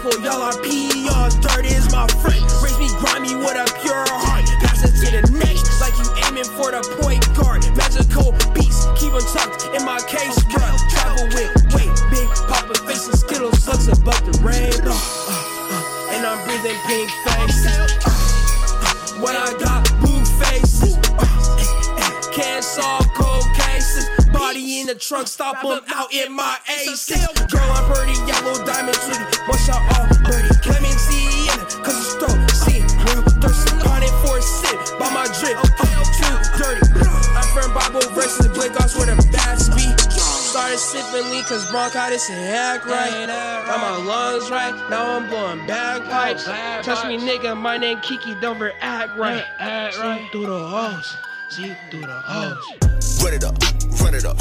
Equal. 0.05 0.23
Y'all 0.23 0.41
are 0.41 0.61
peons. 0.61 1.35
Dirt 1.35 1.65
is 1.65 1.91
my 1.91 2.07
friend. 2.21 2.43
Raise 2.61 2.77
me 2.77 2.89
grimy 2.99 3.35
with 3.35 3.55
a 3.55 3.65
pure 3.81 4.05
heart. 4.07 4.45
Pass 4.61 4.83
it 4.83 4.93
to 5.01 5.07
the 5.11 5.37
next. 5.37 5.81
Like 5.81 5.97
you 5.97 6.05
aiming 6.27 6.45
for 6.45 6.71
the 6.71 6.81
point 7.01 7.25
guard. 7.33 7.65
Magical 7.75 8.31
beats. 8.53 8.85
Keep 8.97 9.13
them 9.13 9.25
tucked 9.33 9.65
in 9.73 9.85
my 9.85 9.99
case. 10.07 10.37
Bro. 10.45 10.65
Travel 10.89 11.25
with 11.33 11.51
weight. 11.73 11.93
Big 12.11 12.29
poppin' 12.49 12.81
face 12.87 13.07
and. 13.07 13.51
Sucks 13.53 13.87
above 13.87 14.21
the 14.25 14.37
rainbow. 14.45 14.93
Uh, 14.93 15.33
uh, 15.73 16.13
and 16.13 16.25
I'm 16.25 16.39
breathing 16.45 16.77
pink 16.85 17.09
faces. 17.25 17.65
Uh, 17.65 18.09
uh, 18.09 19.21
what 19.21 19.35
I 19.35 19.57
got, 19.57 19.89
blue 20.01 20.14
cases. 24.55 24.65
Body 24.65 24.79
in 24.79 24.87
the 24.87 24.95
trunk, 24.95 25.27
stop 25.27 25.61
them 25.61 25.81
out 25.95 26.13
in 26.13 26.33
my 26.33 26.57
aces. 26.69 27.27
Girl, 27.51 27.61
I'm 27.61 27.91
pretty 27.91 28.13
yellow 28.25 28.65
diamond 28.65 28.95
sweetie. 28.97 29.23
One 29.47 29.57
shot 29.59 29.81
all 29.97 30.07
birdie. 30.23 30.55
Clemency 30.61 31.51
in 31.51 31.59
it, 31.59 31.83
cause 31.83 31.99
it's 31.99 32.15
throat. 32.15 32.51
See, 32.51 32.81
real 32.81 33.23
thirsty. 33.41 33.75
On 33.89 34.03
it 34.03 34.13
for 34.25 34.37
a 34.37 34.41
sip, 34.41 34.99
by 34.99 35.09
my 35.11 35.27
drip. 35.39 35.57
Uh, 35.59 36.03
too 36.15 36.35
dirty. 36.57 36.81
I'm 37.35 37.47
from 37.53 37.73
Bible 37.73 38.07
versus 38.13 38.47
Blake 38.49 38.79
Ops 38.79 38.95
with 38.95 39.09
a 39.09 39.31
bad 39.31 39.59
speed. 39.59 39.99
Started 40.11 40.77
sipping 40.77 41.29
lean 41.29 41.43
cause 41.43 41.69
bronchitis 41.69 42.29
and 42.29 42.39
act 42.39 42.85
right. 42.85 43.27
Got 43.67 43.81
my 43.81 44.05
lungs 44.05 44.49
right, 44.49 44.73
now 44.89 45.17
I'm 45.17 45.27
blowing 45.29 45.67
bagpipes. 45.67 46.45
Trust 46.85 47.07
me, 47.07 47.17
nigga, 47.17 47.57
my 47.57 47.77
name 47.77 47.99
Kiki, 48.01 48.35
don't 48.39 48.61
act 48.79 49.17
right. 49.17 49.43
Act 49.59 49.97
right. 49.99 50.29
through 50.31 50.45
the 50.45 50.67
halls. 50.67 51.17
See 51.49 51.75
through 51.91 52.01
the 52.01 52.07
halls. 52.07 53.21
Run 53.21 53.33
it 53.33 53.43
up, 53.43 53.57
run 54.01 54.15
it 54.15 54.25
up, 54.25 54.34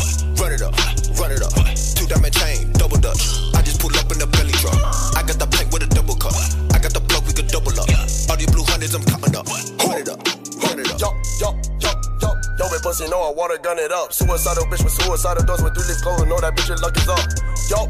gun 13.75 13.85
it 13.85 13.93
up. 13.93 14.13
Suicidal 14.13 14.65
bitch 14.71 14.85
with 14.85 14.93
suicidal 14.93 15.45
doors 15.45 15.63
with 15.63 15.75
three 15.75 15.87
leaf 15.91 16.01
clothing, 16.03 16.29
know 16.29 16.39
that 16.39 16.55
bitch 16.55 16.69
your 16.69 16.79
luck 16.79 16.95
is 16.97 17.09
up. 17.09 17.19
Yo, 17.67 17.81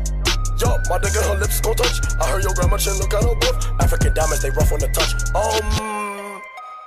yo, 0.56 0.70
my 0.88 0.96
nigga, 0.96 1.20
her 1.28 1.36
lips 1.36 1.60
gon' 1.60 1.76
touch. 1.76 2.00
I 2.20 2.24
heard 2.30 2.42
your 2.42 2.54
grandma 2.54 2.76
chin 2.78 2.96
look 2.96 3.10
kinda 3.10 3.34
buff. 3.36 3.56
African 3.80 4.14
diamonds, 4.14 4.40
they 4.40 4.50
rough 4.50 4.72
on 4.72 4.80
the 4.80 4.88
touch. 4.96 5.12
Um, 5.36 6.40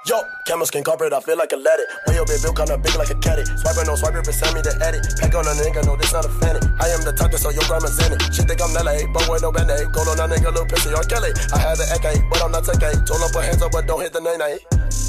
yo, 0.10 0.18
camel 0.48 0.66
skin 0.66 0.84
carpet, 0.84 1.14
I 1.14 1.20
feel 1.22 1.38
like 1.38 1.54
a 1.54 1.58
let 1.58 1.80
it. 1.80 1.88
Your 2.10 2.26
big 2.26 2.42
bill 2.42 2.54
kinda 2.58 2.78
big 2.82 2.96
like 2.98 3.14
a 3.14 3.18
caddy. 3.22 3.46
Swipe 3.46 3.86
no 3.86 3.94
swipe, 3.94 4.18
it 4.18 4.34
send 4.34 4.54
me 4.58 4.62
the 4.66 4.74
edit. 4.82 5.06
Pack 5.22 5.36
on 5.36 5.46
a 5.46 5.54
nigga, 5.54 5.86
no, 5.86 5.94
this 5.96 6.14
not 6.14 6.26
a 6.26 6.32
fanny. 6.42 6.62
I 6.82 6.90
am 6.90 7.06
the 7.06 7.14
that 7.14 7.38
so 7.38 7.54
your 7.54 7.66
grandma's 7.70 8.02
in 8.02 8.18
it. 8.18 8.22
She 8.34 8.42
think 8.42 8.58
I'm 8.62 8.74
LA, 8.74 9.06
but 9.14 9.30
with 9.30 9.46
no 9.46 9.54
band 9.54 9.70
aid. 9.70 9.94
Gold 9.94 10.10
on 10.10 10.18
that 10.18 10.34
nigga, 10.34 10.50
little 10.50 10.66
pissy 10.66 10.90
on 10.90 11.06
Kelly. 11.06 11.30
I 11.54 11.58
had 11.62 11.78
the 11.78 11.86
AK, 11.94 12.26
but 12.34 12.42
I'm 12.42 12.50
not 12.50 12.66
TK. 12.66 13.06
Told 13.06 13.22
up 13.22 13.36
her 13.38 13.46
hands 13.46 13.62
up, 13.62 13.72
but 13.72 13.86
don't 13.86 14.02
hit 14.02 14.14
the 14.14 14.22
nay. 14.26 14.58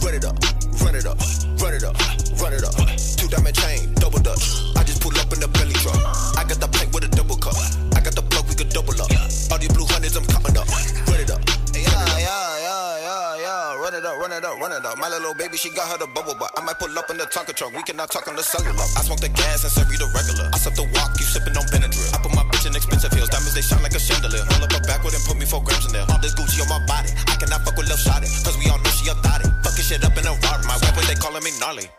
Run 0.05 0.13
it 0.13 0.25
up, 0.29 0.37
run 0.85 0.93
it 0.93 1.07
up, 1.09 1.17
run 1.57 1.73
it 1.73 1.85
up, 1.85 1.97
run 2.37 2.53
it 2.53 2.65
up. 2.65 2.88
Two 3.29 3.37
diamond 3.37 3.57
chain, 3.61 3.93
double 4.01 4.21
dutch. 4.21 4.73
I 4.77 4.83
just 4.85 5.05
pull 5.05 5.13
up 5.21 5.29
in 5.33 5.41
the 5.41 5.49
belly 5.49 5.77
truck. 5.85 6.01
I 6.37 6.49
got 6.49 6.61
the 6.61 6.69
plank 6.69 6.93
with 6.97 7.05
a 7.05 7.13
double 7.13 7.37
cup. 7.37 7.57
I 7.93 8.01
got 8.01 8.17
the 8.17 8.25
plug, 8.25 8.49
we 8.49 8.55
could 8.57 8.73
double 8.73 8.97
up. 8.97 9.11
All 9.53 9.61
these 9.61 9.69
blue 9.69 9.85
hundreds, 9.85 10.17
I'm 10.17 10.25
coming 10.25 10.57
up. 10.57 10.65
Run 11.05 11.21
it 11.21 11.29
up. 11.29 11.41
Yeah, 11.77 11.85
yeah, 12.17 12.25
yeah, 12.25 13.05
yeah, 13.05 13.45
yeah. 13.45 13.77
Run 13.77 13.93
it 13.93 14.05
up, 14.05 14.17
run 14.17 14.33
it 14.33 14.45
up, 14.45 14.57
run 14.57 14.73
it 14.73 14.81
up. 14.81 14.97
My 14.97 15.13
little 15.13 15.37
baby, 15.37 15.61
she 15.61 15.69
got 15.77 15.93
her 15.93 15.99
the 16.01 16.09
bubble 16.09 16.41
butt. 16.41 16.57
I 16.57 16.65
might 16.65 16.81
pull 16.81 16.89
up 16.97 17.11
in 17.13 17.21
the 17.21 17.29
Tonka 17.29 17.53
truck. 17.53 17.77
We 17.77 17.85
cannot 17.85 18.09
talk 18.09 18.29
on 18.29 18.37
the 18.37 18.45
cellular. 18.45 18.87
I 18.97 19.05
smoke 19.05 19.21
the 19.21 19.29
gas 19.29 19.61
and 19.61 19.73
serve 19.73 19.93
you 19.93 20.01
the 20.01 20.09
regular. 20.17 20.49
I 20.49 20.57
sip 20.57 20.73
the 20.73 20.89
walk, 20.97 21.13
you 21.21 21.29
sipping 21.29 21.53
on 21.53 21.69
Benadryl. 21.69 22.09
I 22.17 22.25
put 22.25 22.33
my 22.33 22.49
bitch 22.49 22.65
in 22.65 22.73
expensive 22.73 23.13
heels. 23.13 23.29
Diamonds, 23.29 23.53
they 23.53 23.65
shine 23.65 23.85
like 23.85 23.93
a 23.93 24.01
chandelier. 24.01 24.41
Roll 24.57 24.65
up 24.65 24.73
her 24.73 24.81
backward 24.89 25.13
and 25.13 25.25
put 25.29 25.37
me 25.37 25.45
four 25.45 25.61
grams 25.61 25.85
in 25.85 25.93
there. 25.93 26.09
All 26.09 26.21
this 26.25 26.33
Gucci 26.33 26.65
on 26.65 26.71
my 26.73 26.81
body. 26.89 27.13
I 27.29 27.37
cannot 27.37 27.61
fuck 27.61 27.77
with 27.77 27.93
lil' 27.93 28.01
shotty. 28.01 28.31
Cause 28.41 28.57
we 28.57 28.73
all 28.73 28.81
know 28.81 28.93
she 28.97 29.13
a 29.13 29.15
thotty. 29.21 29.53
Fucking 29.69 29.85
shit 29.85 30.01
up 30.01 30.17
in 30.17 30.25
a 30.25 30.33
Rari. 30.33 30.65
My 30.65 30.81
rappers, 30.81 31.05
they 31.05 31.19
calling 31.21 31.45
me 31.45 31.53
gnarly. 31.61 31.93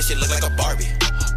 Bitch, 0.00 0.08
shit 0.08 0.18
look 0.18 0.30
like 0.30 0.50
a 0.50 0.56
Barbie. 0.56 0.88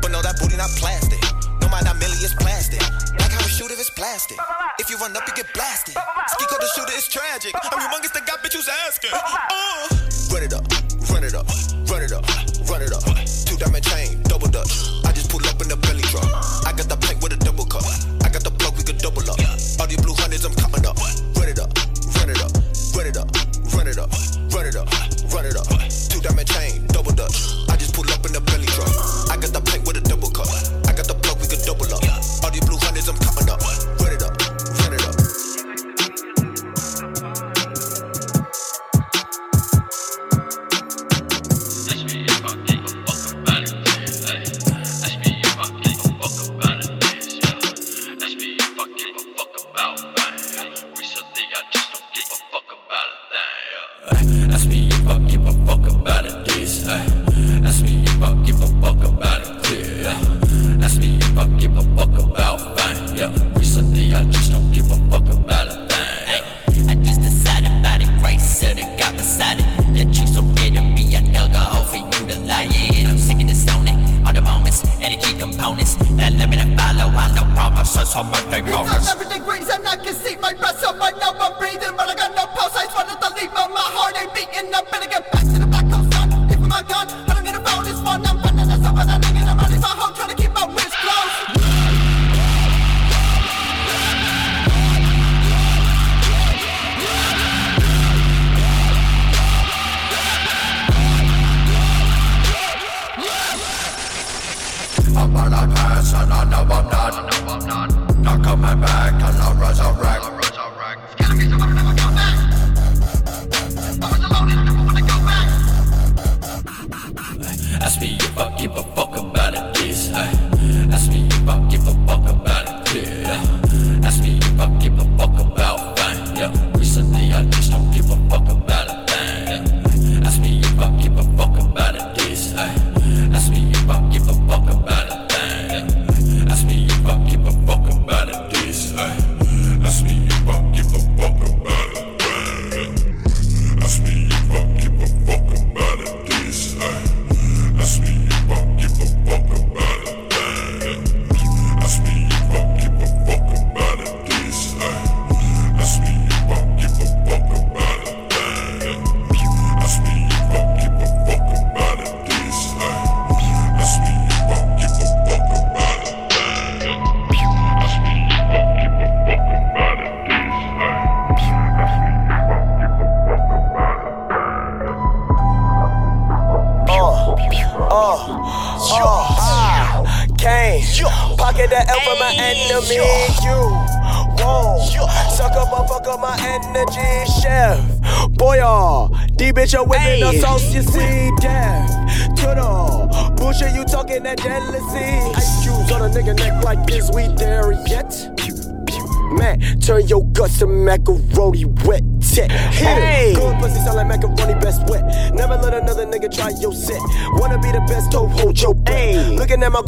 But 0.02 0.12
no, 0.12 0.22
that 0.22 0.40
booty 0.40 0.56
not 0.56 0.70
plastic. 0.80 1.20
No, 1.60 1.68
my 1.68 1.82
not 1.82 2.00
milli 2.00 2.24
is 2.24 2.34
plastic. 2.40 2.80
Like 3.20 3.32
how 3.32 3.44
we 3.44 3.52
shoot 3.52 3.70
if 3.70 3.78
it's 3.78 3.90
plastic. 3.90 4.38
If 4.80 4.90
you 4.90 4.96
run 4.96 5.12
up, 5.18 5.28
you 5.28 5.34
get 5.36 5.52
blasted. 5.54 5.96
Ski 6.28 6.46
the 6.48 6.70
shooter 6.74 6.96
is 6.96 7.10
tragic. 7.10 7.52
I'm 7.56 7.78
humongous, 7.78 8.14
the 8.14 8.22
guy 8.22 8.40
bitch 8.40 8.56
who's 8.56 8.70
asking. 8.88 9.12
Uh. 9.12 9.90
Run 10.32 10.44
it 10.44 10.54
up, 10.54 10.64
run 11.12 11.26
it 11.26 11.36
up, 11.36 11.46
run 11.92 12.04
it 12.04 12.14
up, 12.14 12.24
run 12.70 12.82
it 12.82 12.94
up. 12.94 13.04
Two 13.44 13.58
diamond 13.58 13.84
chain, 13.84 14.24
double 14.24 14.48
dutch. 14.48 14.93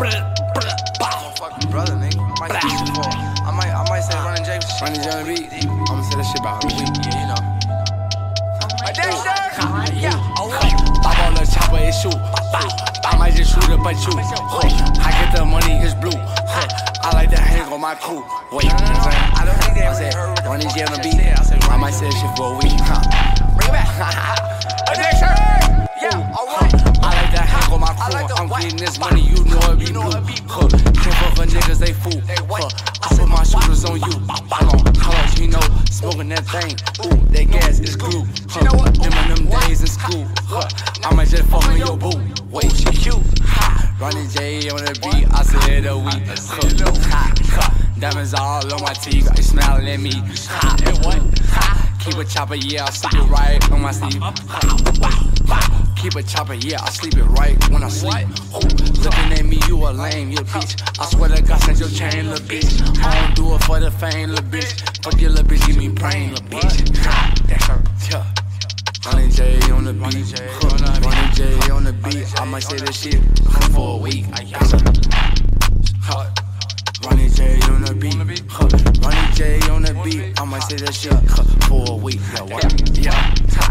Fucking 0.00 1.70
brother, 1.70 1.92
nigga. 1.92 2.16
I 2.16 2.40
might 2.40 2.52
say 2.56 2.68
this 2.68 2.78
shit 2.80 2.88
for. 2.96 3.04
I 3.04 3.52
might, 3.52 3.68
I 3.68 3.84
might 3.90 4.00
say 4.00 4.16
Ronnie 4.16 4.40
J. 4.40 4.56
Ronnie 4.80 4.96
J 4.96 5.10
on 5.12 5.20
the 5.20 5.36
beat. 5.36 5.52
I'ma 5.68 6.00
say 6.08 6.16
that 6.16 6.24
shit 6.24 6.40
about 6.40 6.64
a 6.64 6.72
week. 6.72 6.88
Yeah, 7.04 7.20
you 7.20 7.28
know. 7.28 7.42
Dexter. 8.96 9.36
Oh, 9.60 9.84
yeah. 9.92 10.16
Pop 11.04 11.18
on 11.20 11.34
the 11.34 11.44
chopper, 11.44 11.92
shoot. 11.92 12.16
I 12.16 13.16
might 13.18 13.34
just 13.34 13.52
shoot 13.52 13.68
it, 13.68 13.76
but 13.84 13.92
you. 14.00 14.16
I 14.16 15.12
get 15.20 15.36
the 15.36 15.44
money, 15.44 15.84
it's 15.84 15.92
blue. 15.92 16.16
I 16.16 17.10
like 17.12 17.28
to 17.30 17.38
hang 17.38 17.70
on 17.70 17.80
my 17.82 17.94
crew. 17.94 18.24
Wait, 18.52 18.64
you 18.64 18.70
know 18.70 18.76
what 18.76 19.04
I'm 19.04 19.12
saying? 19.12 19.32
I 19.36 19.44
don't 19.44 19.60
think 19.60 19.76
they 19.76 19.84
I 19.84 19.92
said, 19.92 20.14
Ronnie 20.46 20.64
J 20.72 20.84
on 20.84 20.96
the 20.96 21.00
beat. 21.04 21.20
I 21.68 21.76
might 21.76 21.92
say 21.92 22.08
that 22.08 22.16
shit 22.16 22.32
for 22.40 22.52
a 22.52 22.56
week. 22.56 22.72
Bring 23.52 23.68
it 23.68 23.72
back. 23.76 24.96
Dexter. 24.96 25.39
I'm 28.14 28.48
getting 28.48 28.76
this 28.76 28.98
money, 28.98 29.22
you 29.22 29.44
know 29.44 29.60
it 29.70 29.78
be 29.78 29.92
blue. 29.92 30.10
Huh. 30.48 30.68
Can't 30.68 31.14
fuck 31.14 31.36
for 31.36 31.46
niggas, 31.46 31.78
they 31.78 31.92
fool. 31.92 32.20
Huh. 32.26 32.68
I 33.02 33.16
put 33.16 33.28
my 33.28 33.42
shooters 33.42 33.84
on 33.84 34.00
you. 34.00 34.18
Hold 34.50 34.86
on, 34.86 34.94
hold 34.96 35.16
on, 35.16 35.42
you 35.42 35.48
know, 35.48 35.60
smoking 35.90 36.28
that 36.30 36.44
thing. 36.46 36.74
Ooh, 37.06 37.26
that 37.28 37.50
gas 37.50 37.80
is 37.80 37.96
glue. 37.96 38.26
Huh. 38.48 38.64
Them 38.90 39.12
in 39.12 39.46
them 39.46 39.60
days 39.60 39.80
in 39.80 39.86
school. 39.86 40.26
Huh. 40.48 40.68
I 41.04 41.14
might 41.14 41.28
just 41.28 41.48
fuck 41.50 41.64
on 41.66 41.78
your 41.78 41.96
boo. 41.96 42.20
Wait, 42.50 42.72
she 42.72 42.84
cute. 42.86 43.38
Ha. 43.42 43.96
Ronnie 44.00 44.26
J 44.28 44.70
on 44.70 44.84
the 44.84 44.98
beat, 45.02 45.26
I 45.32 45.42
said 45.42 45.86
a 45.86 45.96
week. 45.96 46.26
Huh. 46.26 46.92
Ha. 47.10 47.32
Ha. 47.38 47.94
Diamonds 47.98 48.34
all 48.34 48.74
on 48.74 48.82
my 48.82 48.94
teeth, 48.94 49.30
they 49.34 49.42
smiling 49.42 49.88
at 49.88 50.00
me. 50.00 50.12
Ha. 50.14 50.76
And 50.84 50.98
what? 51.04 51.38
Ha. 51.50 51.96
Keep 52.00 52.16
a 52.16 52.24
chopper, 52.24 52.56
yeah, 52.56 52.86
I 52.86 52.90
sleep 52.90 53.22
it 53.22 53.28
right 53.28 53.70
on 53.70 53.82
my 53.82 53.92
sleeve. 53.92 54.89
Keep 56.00 56.14
a 56.14 56.22
chopper, 56.22 56.54
yeah, 56.54 56.82
I 56.82 56.88
sleep 56.88 57.18
it 57.18 57.24
right 57.24 57.68
when 57.68 57.84
I 57.84 57.88
sleep. 57.90 58.26
Ooh, 58.54 58.60
looking 59.04 59.32
at 59.32 59.44
me, 59.44 59.60
you 59.68 59.76
a 59.86 59.92
lame, 59.92 60.30
you 60.30 60.38
bitch. 60.38 60.80
I 60.98 61.04
swear 61.04 61.28
to 61.28 61.42
God, 61.42 61.60
send 61.60 61.78
your 61.78 61.90
chain, 61.90 62.30
little 62.30 62.46
bitch. 62.46 62.80
I 63.04 63.20
don't 63.20 63.36
do 63.36 63.54
it 63.54 63.62
for 63.64 63.78
the 63.80 63.90
fame, 63.90 64.30
little 64.30 64.42
bitch. 64.46 64.80
Fuck 65.04 65.20
your 65.20 65.28
little 65.28 65.44
bitch, 65.44 65.66
give 65.66 65.76
me 65.76 65.88
brain, 65.88 66.30
little 66.30 66.46
bitch. 66.46 66.88
That's 67.46 67.66
her, 67.66 67.82
yeah. 68.10 68.24
Ronnie 69.04 69.28
J 69.28 69.60
on 69.70 69.84
the 69.84 69.92
beat. 69.92 70.40
Ronnie 71.04 71.30
J 71.34 71.70
on 71.70 71.84
the 71.84 71.92
beat. 71.92 72.40
I 72.40 72.44
might 72.46 72.62
say 72.62 72.78
this 72.78 72.98
shit 72.98 73.20
for 73.74 73.96
a 73.96 74.00
week. 74.00 74.24
I 74.32 74.44
guess. 74.44 74.72
Huh. 76.00 76.30
Ronnie 77.04 77.28
J 77.28 77.60
on 77.68 77.82
the 77.82 77.94
beat, 77.94 78.42
huh. 78.48 78.68
Ronnie 79.02 79.34
J 79.34 79.60
on 79.68 79.82
the 79.82 79.92
beat. 80.02 80.40
I 80.40 80.44
might 80.46 80.62
say 80.62 80.76
that 80.76 80.94
shit 80.94 81.12
huh, 81.12 81.44
for 81.68 81.92
a 81.92 81.96
week. 81.96 82.20
Yeah, 82.32 82.40
what? 82.44 82.98
Yeah. 82.98 83.34
Huh. 83.50 83.70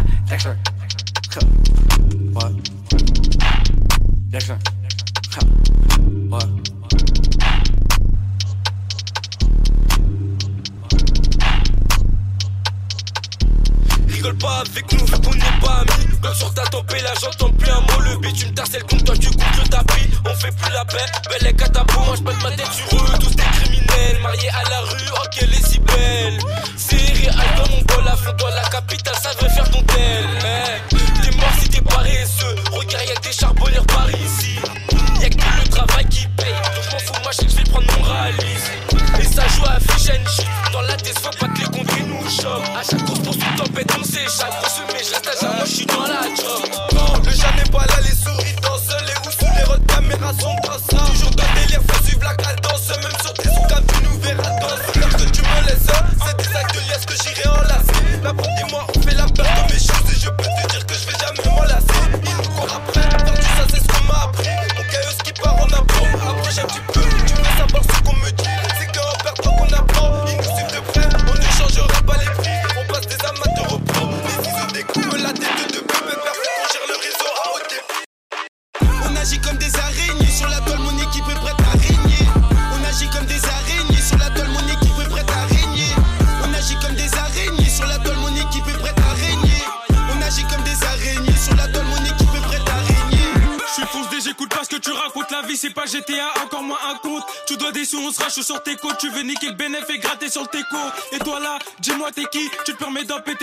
Rigole 14.07 14.37
pas 14.37 14.59
avec 14.59 14.91
nous, 14.91 15.05
vu 15.05 15.11
qu'on 15.21 15.33
n'est 15.33 15.59
pas 15.61 15.79
amis. 15.79 16.07
Comme 16.21 16.33
sur 16.33 16.53
ta 16.53 16.63
tempête, 16.63 17.01
là 17.03 17.13
j'entends 17.21 17.49
plus 17.51 17.71
un 17.71 17.81
mot. 17.81 18.01
Le 18.03 18.17
beat, 18.17 18.35
tu 18.35 18.45
me 18.47 18.53
tarcelles 18.53 18.83
contre 18.83 19.03
toi, 19.05 19.17
tu 19.17 19.29
comptes 19.29 19.57
le 19.63 19.67
tapis. 19.69 20.09
On 20.25 20.33
fait 20.35 20.51
plus 20.51 20.71
la 20.73 20.85
paix, 20.85 21.05
belle 21.29 21.49
et 21.49 21.55
catapult. 21.55 22.05
Moi 22.05 22.15
j'pète 22.15 22.43
ma 22.43 22.51
tête 22.51 22.71
sur 22.71 22.97
eux, 22.97 23.19
tous 23.19 23.35
des 23.35 23.43
criminels. 23.43 24.21
Mariés 24.21 24.49
à 24.49 24.68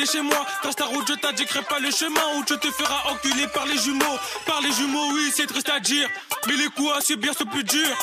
chez 0.07 0.23
moi. 0.23 0.47
Quand 0.63 0.73
ta 0.73 0.85
route, 0.85 1.05
je 1.09 1.15
t'indiquerai 1.15 1.63
pas 1.63 1.79
le 1.79 1.91
chemin 1.91 2.21
où 2.37 2.45
tu 2.45 2.57
te 2.59 2.71
feras 2.71 3.13
enculer 3.13 3.47
par 3.53 3.67
les 3.67 3.79
jumeaux. 3.79 4.19
Par 4.47 4.61
les 4.61 4.73
jumeaux, 4.73 5.13
oui, 5.13 5.33
c'est 5.35 5.47
triste 5.47 5.69
à 5.69 5.81
dire. 5.81 6.09
Mais 6.47 6.57
les 6.57 6.69
coups 6.69 6.93
à 6.97 7.01
subir 7.01 7.33
sont 7.37 7.47
plus 7.47 7.65
durs. 7.65 7.97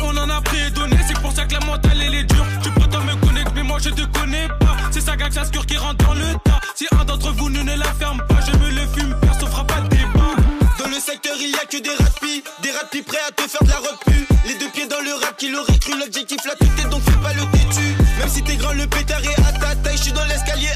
On 0.00 0.16
en 0.16 0.30
a 0.30 0.40
pris 0.40 0.58
et 0.58 0.70
donné, 0.70 0.96
c'est 1.06 1.18
pour 1.20 1.32
ça 1.32 1.44
que 1.44 1.54
la 1.54 1.60
mentale 1.60 2.00
elle 2.02 2.14
est 2.14 2.24
dure. 2.24 2.46
Tu 2.62 2.70
prétends 2.70 3.02
me 3.02 3.14
connaître, 3.26 3.52
mais 3.54 3.62
moi 3.62 3.78
je 3.80 3.90
te 3.90 4.02
connais 4.18 4.48
pas. 4.60 4.76
C'est 4.90 5.04
gars, 5.04 5.28
que 5.28 5.34
ça 5.34 5.44
qui 5.44 5.76
rentre 5.76 6.04
dans 6.04 6.14
le 6.14 6.34
tas. 6.44 6.60
Si 6.74 6.86
un 6.92 7.04
d'entre 7.04 7.32
vous 7.32 7.50
ne, 7.50 7.76
la 7.76 7.92
ferme 7.94 8.22
pas, 8.28 8.40
je 8.46 8.56
me 8.58 8.70
le 8.70 8.86
fume, 8.94 9.14
personne 9.20 9.48
fera 9.48 9.64
pas 9.64 9.80
de 9.80 9.88
débat. 9.88 10.34
Dans 10.78 10.88
le 10.88 11.00
secteur, 11.00 11.36
il 11.40 11.50
y 11.50 11.56
a 11.56 11.64
que 11.66 11.78
des 11.78 11.94
rapis, 12.02 12.42
des 12.62 12.70
rapis 12.70 13.02
prêts 13.02 13.18
à 13.28 13.32
te 13.32 13.42
faire 13.48 13.62
de 13.62 13.68
la 13.68 13.78
repu. 13.78 14.26
Les 14.46 14.54
deux 14.54 14.68
pieds 14.70 14.86
dans 14.86 15.00
le 15.00 15.14
rap, 15.14 15.36
qui 15.36 15.50
l'aurait 15.50 15.78
cru, 15.78 15.98
l'objectif 15.98 16.38
la 16.44 16.54
tête, 16.54 16.88
donc 16.88 17.02
fais 17.02 17.20
pas 17.22 17.34
le 17.34 17.42
têtu. 17.50 17.96
Même 18.18 18.28
si 18.28 18.42
t'es 18.42 18.56
grand, 18.56 18.72
le 18.72 18.86
pétard 18.86 19.20
est 19.22 19.40
à 19.40 19.52
ta 19.52 19.74
taille. 19.76 19.96
Je 19.96 20.02
suis 20.04 20.12
dans 20.12 20.24
l'escalier 20.24 20.70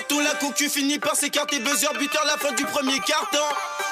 carton. 0.00 0.20
La 0.20 0.34
cocu 0.38 0.68
finit 0.68 0.98
par 0.98 1.14
s'écarter, 1.14 1.58
buzzer, 1.60 1.88
buteur, 1.98 2.22
la 2.26 2.36
fin 2.36 2.54
du 2.54 2.64
premier 2.64 2.98
carton. 3.00 3.38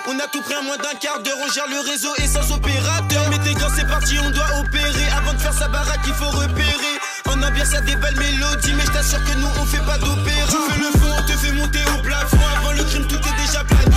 On 0.07 0.19
a 0.19 0.27
tout 0.29 0.41
pris 0.43 0.57
en 0.57 0.63
moins 0.63 0.77
d'un 0.77 0.95
quart 1.01 1.21
d'heure, 1.23 1.37
on 1.45 1.51
gère 1.51 1.69
le 1.69 1.81
réseau 1.81 2.11
et 2.19 2.27
sans 2.27 2.53
opérateur. 2.53 3.29
Mais 3.31 3.39
tes 3.39 3.55
gants, 3.55 3.71
c'est 3.75 3.87
parti, 3.87 4.17
on 4.25 4.31
doit 4.31 4.61
opérer. 4.61 5.09
Avant 5.17 5.33
de 5.33 5.39
faire 5.39 5.53
sa 5.55 5.69
baraque, 5.69 6.01
il 6.07 6.15
faut 6.15 6.31
repérer. 6.31 6.95
On 7.27 7.43
a 7.43 7.51
bien 7.51 7.65
ça 7.65 7.81
des 7.81 7.97
belles 7.97 8.17
mélodies, 8.17 8.75
mais 8.75 8.85
je 8.87 8.93
t'assure 8.93 9.23
que 9.25 9.39
nous, 9.39 9.49
on 9.61 9.67
fait 9.67 9.85
pas 9.85 9.99
d'opéra. 9.99 10.49
Tu 10.51 10.73
fais 10.73 10.79
le 10.79 10.91
fond, 10.99 11.15
on 11.19 11.23
te 11.23 11.33
fait 11.33 11.53
monter 11.53 11.81
au 11.97 12.03
plafond. 12.03 12.39
Avant 12.59 12.73
le 12.73 12.85
crime, 12.85 13.07
tout 13.07 13.17
est 13.17 13.47
déjà 13.47 13.65
planifié. 13.65 13.88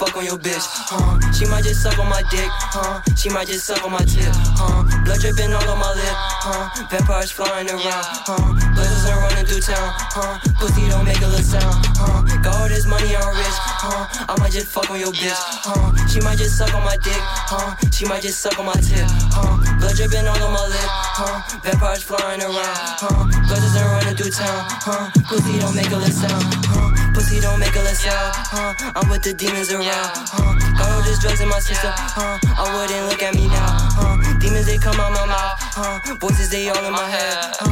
Fuck 0.00 0.16
on 0.16 0.24
your 0.24 0.40
bitch, 0.40 0.64
huh? 0.88 1.20
She 1.36 1.44
might 1.44 1.62
just 1.62 1.82
suck 1.84 1.98
on 2.00 2.08
my 2.08 2.24
dick, 2.32 2.48
huh? 2.72 3.04
She 3.20 3.28
might 3.28 3.48
just 3.52 3.68
suck 3.68 3.84
on 3.84 3.92
my 3.92 4.00
tip, 4.00 4.32
huh? 4.56 4.80
Blood 5.04 5.20
dripping 5.20 5.52
all 5.52 5.68
on 5.68 5.76
my 5.76 5.92
lip, 5.92 6.16
huh? 6.40 6.88
Vampires 6.88 7.28
flying 7.30 7.68
around, 7.68 8.08
huh? 8.24 8.40
Blizzards 8.72 9.04
are 9.12 9.20
running 9.28 9.44
through 9.44 9.60
town, 9.60 9.92
huh? 10.16 10.40
Pussy 10.56 10.88
don't 10.88 11.04
make 11.04 11.20
a 11.20 11.28
little 11.28 11.44
sound, 11.44 11.84
huh? 12.00 12.24
God 12.40 12.72
this 12.72 12.88
money, 12.88 13.12
I'm 13.12 13.28
rich, 13.28 13.58
huh? 13.84 14.24
I 14.24 14.32
might 14.40 14.56
just 14.56 14.72
fuck 14.72 14.88
on 14.88 14.98
your 14.98 15.12
bitch, 15.12 15.36
huh? 15.68 15.92
She 16.08 16.24
might 16.24 16.40
just 16.40 16.56
suck 16.56 16.72
on 16.72 16.80
my 16.80 16.96
dick, 17.04 17.20
huh? 17.52 17.76
She 17.92 18.08
might 18.08 18.24
just 18.24 18.40
suck 18.40 18.56
on 18.56 18.72
my 18.72 18.80
tip, 18.80 19.04
huh? 19.36 19.60
Blood 19.84 20.00
dripping 20.00 20.24
all 20.24 20.40
on 20.40 20.52
my 20.56 20.64
lip, 20.64 20.90
huh? 21.12 21.60
Vampires 21.60 22.00
flying 22.00 22.40
around, 22.40 22.56
huh? 23.04 23.28
Blizzards 23.52 23.76
are 23.76 24.00
running 24.00 24.16
through 24.16 24.32
town, 24.32 24.64
huh? 24.80 25.12
Pussy 25.28 25.60
don't 25.60 25.76
make 25.76 25.92
a 25.92 26.00
little 26.00 26.08
sound, 26.08 26.40
huh? 26.72 26.99
Pussy 27.20 27.38
don't 27.38 27.60
make 27.60 27.76
a 27.76 27.80
little 27.80 27.94
sound, 27.94 28.32
huh? 28.48 28.92
I'm 28.96 29.06
with 29.10 29.20
the 29.20 29.34
demons 29.34 29.70
around, 29.70 29.84
huh? 29.84 30.56
Got 30.72 30.88
all 30.88 31.02
these 31.02 31.20
drugs 31.20 31.42
in 31.42 31.50
my 31.50 31.60
system, 31.60 31.92
huh? 31.92 32.40
I 32.56 32.64
wouldn't 32.72 33.12
look 33.12 33.22
at 33.22 33.34
me 33.34 33.46
now, 33.46 33.76
huh? 33.92 34.16
Demons 34.40 34.64
they 34.64 34.78
come 34.78 34.98
out 34.98 35.12
my 35.12 35.26
mouth, 35.28 35.60
huh? 35.60 36.14
Voices 36.16 36.48
they 36.48 36.70
all 36.70 36.82
in 36.82 36.92
my 36.94 37.04
head, 37.04 37.52
huh? 37.60 37.69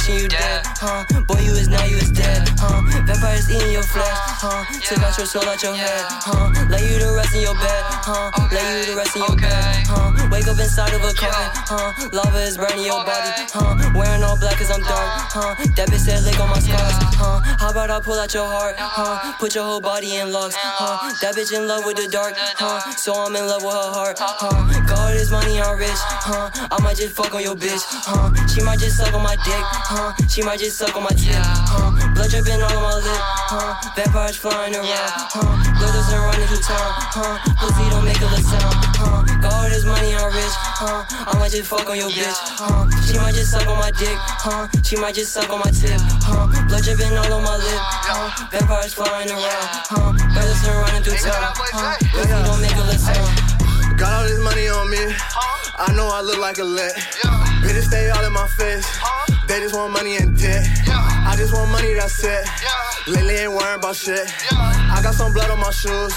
Wishing 0.00 0.16
you 0.16 0.28
dead, 0.28 0.64
huh? 0.80 1.04
Boy 1.28 1.44
you 1.44 1.52
is 1.52 1.68
now 1.68 1.84
you 1.84 1.96
is 2.00 2.10
dead, 2.10 2.48
huh? 2.56 2.80
Vampires 3.04 3.50
eating 3.52 3.72
your 3.72 3.82
flesh, 3.82 4.16
huh? 4.40 4.64
Took 4.80 5.04
out 5.04 5.12
your 5.18 5.26
soul 5.28 5.44
out 5.44 5.60
your 5.60 5.76
head, 5.76 6.08
huh? 6.24 6.48
Lay 6.72 6.88
you 6.88 6.96
to 7.04 7.12
rest 7.12 7.36
in 7.36 7.42
your 7.44 7.52
bed, 7.52 7.84
huh? 8.00 8.32
Lay 8.48 8.80
you 8.80 8.84
to 8.88 8.96
rest 8.96 9.12
in 9.16 9.28
your 9.28 9.36
bed, 9.36 9.84
huh? 9.84 10.28
Wake 10.32 10.48
up 10.48 10.56
inside 10.56 10.96
of 10.96 11.04
a 11.04 11.12
coffin, 11.12 11.52
huh? 11.68 11.92
Lava 12.16 12.40
is 12.48 12.56
burning 12.56 12.88
your 12.88 13.04
body, 13.04 13.28
huh? 13.52 13.76
Wearing 13.92 14.24
all 14.24 14.40
black 14.40 14.56
cause 14.56 14.72
I'm 14.72 14.80
dark, 14.88 15.28
huh? 15.36 15.52
That 15.76 15.92
bitch 15.92 16.08
said 16.08 16.24
lick 16.24 16.40
on 16.40 16.48
my 16.48 16.64
scars, 16.64 16.96
huh? 17.20 17.44
How 17.60 17.68
about 17.68 17.90
I 17.92 18.00
pull 18.00 18.16
out 18.16 18.32
your 18.32 18.48
heart, 18.48 18.76
huh? 18.78 19.36
Put 19.36 19.54
your 19.54 19.64
whole 19.68 19.84
body 19.84 20.16
in 20.16 20.32
locks, 20.32 20.56
huh? 20.56 21.12
That 21.20 21.36
bitch 21.36 21.52
in 21.52 21.68
love 21.68 21.84
with 21.84 22.00
the 22.00 22.08
dark, 22.08 22.32
huh? 22.56 22.80
So 22.96 23.12
I'm 23.12 23.36
in 23.36 23.44
love 23.44 23.60
with 23.60 23.76
her 23.76 23.92
heart, 23.92 24.16
huh? 24.16 24.64
God 24.88 25.12
is 25.12 25.30
money, 25.30 25.60
I'm 25.60 25.76
rich, 25.76 26.00
huh? 26.24 26.48
I 26.72 26.80
might 26.80 26.96
just 26.96 27.12
fuck 27.12 27.34
on 27.34 27.42
your 27.42 27.54
bitch, 27.54 27.84
huh? 28.08 28.32
She 28.48 28.64
might 28.64 28.78
just 28.80 28.96
suck 28.96 29.12
on 29.12 29.22
my 29.22 29.36
dick, 29.44 29.64
huh? 29.90 30.14
She 30.30 30.42
might 30.42 30.62
just 30.62 30.78
suck 30.78 30.94
on 30.94 31.02
my 31.02 31.10
tip, 31.10 31.34
huh? 31.34 31.90
Blood 32.14 32.30
dripping 32.30 32.62
all 32.62 32.70
on 32.70 32.82
my 32.86 32.94
lip, 33.02 33.22
huh? 33.50 33.74
Vampires 33.98 34.36
flying 34.38 34.74
around, 34.74 34.86
huh? 34.86 35.50
Brothers 35.82 36.06
are 36.14 36.22
running 36.30 36.46
through 36.46 36.62
town, 36.62 36.90
huh? 37.10 37.34
Pussy 37.58 37.84
don't 37.90 38.06
make 38.06 38.22
a 38.22 38.28
little 38.30 38.46
sound, 38.46 38.78
huh? 38.94 39.26
God 39.42 39.72
is 39.74 39.84
money, 39.84 40.14
I'm 40.14 40.30
rich, 40.30 40.56
huh? 40.78 41.02
I 41.10 41.34
might 41.38 41.50
just 41.50 41.66
fuck 41.66 41.90
on 41.90 41.98
your 41.98 42.10
bitch, 42.14 42.38
huh? 42.54 42.86
She 43.02 43.18
might 43.18 43.34
just 43.34 43.50
suck 43.50 43.66
on 43.66 43.78
my 43.82 43.90
dick, 43.90 44.14
huh? 44.14 44.70
She 44.86 44.94
might 44.94 45.14
just 45.18 45.34
suck 45.34 45.50
on 45.50 45.58
my 45.58 45.70
tip, 45.74 45.98
huh? 46.22 46.46
Blood 46.70 46.86
dripping 46.86 47.10
all 47.18 47.32
on 47.34 47.42
my 47.42 47.58
lip, 47.58 47.82
huh? 48.06 48.46
Vampires 48.54 48.94
flying 48.94 49.28
around, 49.28 49.68
huh? 49.90 50.14
Brothers 50.30 50.62
are 50.70 50.78
running 50.86 51.02
through 51.02 51.18
town, 51.18 51.50
huh? 51.74 51.98
Pussy 52.14 52.38
don't 52.46 52.62
make 52.62 52.78
a 52.78 52.84
little 52.86 53.02
sound. 53.02 53.98
Got 53.98 54.22
all 54.22 54.24
this 54.24 54.38
money 54.38 54.70
on 54.70 54.86
me. 54.88 55.02
I 55.80 55.92
know 55.96 56.08
I 56.08 56.20
look 56.22 56.38
like 56.38 56.58
a 56.58 56.64
lick. 56.64 56.94
Bitches 57.64 57.84
stay 57.88 58.08
all 58.10 58.24
in 58.24 58.32
my 58.32 58.46
face. 58.48 58.86
They 59.50 59.58
just 59.58 59.74
want 59.74 59.92
money 59.92 60.16
and 60.16 60.38
dick. 60.38 60.62
I 60.86 61.34
just 61.36 61.52
want 61.52 61.72
money, 61.72 61.92
that's 61.94 62.22
it. 62.22 62.46
Lately 63.08 63.34
ain't 63.34 63.50
worrying 63.50 63.80
about 63.80 63.96
shit. 63.96 64.32
I 64.52 65.00
got 65.02 65.12
some 65.14 65.32
blood 65.32 65.50
on 65.50 65.58
my 65.58 65.72
shoes. 65.72 66.14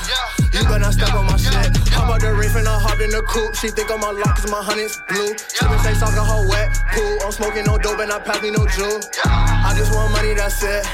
You 0.54 0.62
better 0.64 0.80
not 0.80 0.94
step 0.94 1.14
on 1.14 1.26
my 1.26 1.38
shit. 1.38 1.54
Hop 1.98 2.14
out 2.14 2.22
the 2.22 2.34
reef 2.34 2.56
and 2.56 2.68
I 2.68 2.78
hop 2.78 3.02
in 3.02 3.10
the 3.10 3.22
coupe. 3.26 3.56
She 3.56 3.70
think 3.70 3.90
I'm 3.90 4.00
my 4.00 4.12
lock 4.12 4.38
cause 4.38 4.50
my 4.52 4.62
honey's 4.62 5.02
blue. 5.10 5.34
Sippin' 5.34 5.82
face 5.82 6.02
alcohol 6.02 6.46
wet. 6.48 6.70
Pool. 6.94 7.18
I'm 7.26 7.32
smoking 7.32 7.66
no 7.66 7.78
dope 7.78 8.00
and 8.00 8.12
I 8.12 8.20
pass 8.20 8.42
me 8.42 8.52
no 8.52 8.66
jewel. 8.68 9.02
I 9.26 9.74
just 9.76 9.94
want 9.94 10.12
money, 10.14 10.34
that's 10.34 10.62
it. 10.62 10.86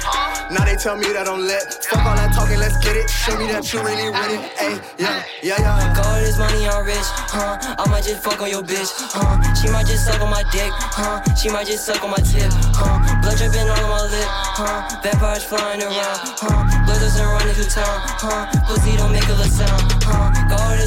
Now 0.49 0.63
they 0.63 0.79
tell 0.79 0.95
me 0.95 1.11
that 1.11 1.27
I'm 1.27 1.43
lit. 1.43 1.83
Fuck 1.91 2.07
all 2.07 2.15
that 2.15 2.31
talking, 2.31 2.57
let's 2.57 2.77
get 2.79 2.95
it. 2.95 3.09
Show 3.09 3.35
me 3.37 3.51
that 3.51 3.67
you 3.73 3.83
really 3.83 4.09
with 4.09 4.39
it. 4.39 4.81
Yeah, 4.97 5.21
yeah, 5.43 5.59
yeah. 5.59 5.93
God 5.93 6.23
is 6.23 6.39
money, 6.39 6.63
I'm 6.65 6.85
rich, 6.85 7.09
huh? 7.29 7.59
I 7.59 7.83
might 7.91 8.07
just 8.07 8.23
fuck 8.23 8.41
on 8.41 8.49
your 8.49 8.63
bitch, 8.63 8.89
huh? 9.11 9.37
She 9.59 9.67
might 9.69 9.85
just 9.85 10.05
suck 10.07 10.21
on 10.21 10.31
my 10.31 10.41
dick, 10.49 10.71
huh? 10.71 11.21
She 11.35 11.49
might 11.49 11.67
just 11.67 11.85
suck 11.85 12.01
on 12.01 12.15
my 12.15 12.21
tip, 12.23 12.49
huh? 12.73 12.97
Blood 13.21 13.37
dripping 13.37 13.67
all 13.67 13.77
on 13.77 13.89
my 13.91 14.01
lip, 14.07 14.29
huh? 14.55 15.03
Vampires 15.03 15.43
flying 15.43 15.83
around, 15.83 16.19
huh? 16.39 16.65
Brothers 16.87 17.19
are 17.19 17.29
running 17.35 17.53
through 17.53 17.69
town, 17.69 17.97
huh? 18.17 18.49
Pussy 18.65 18.97
don't 18.97 19.11
make 19.11 19.27
a 19.27 19.35
little 19.37 19.48
sound, 19.49 19.81
huh? 20.03 20.29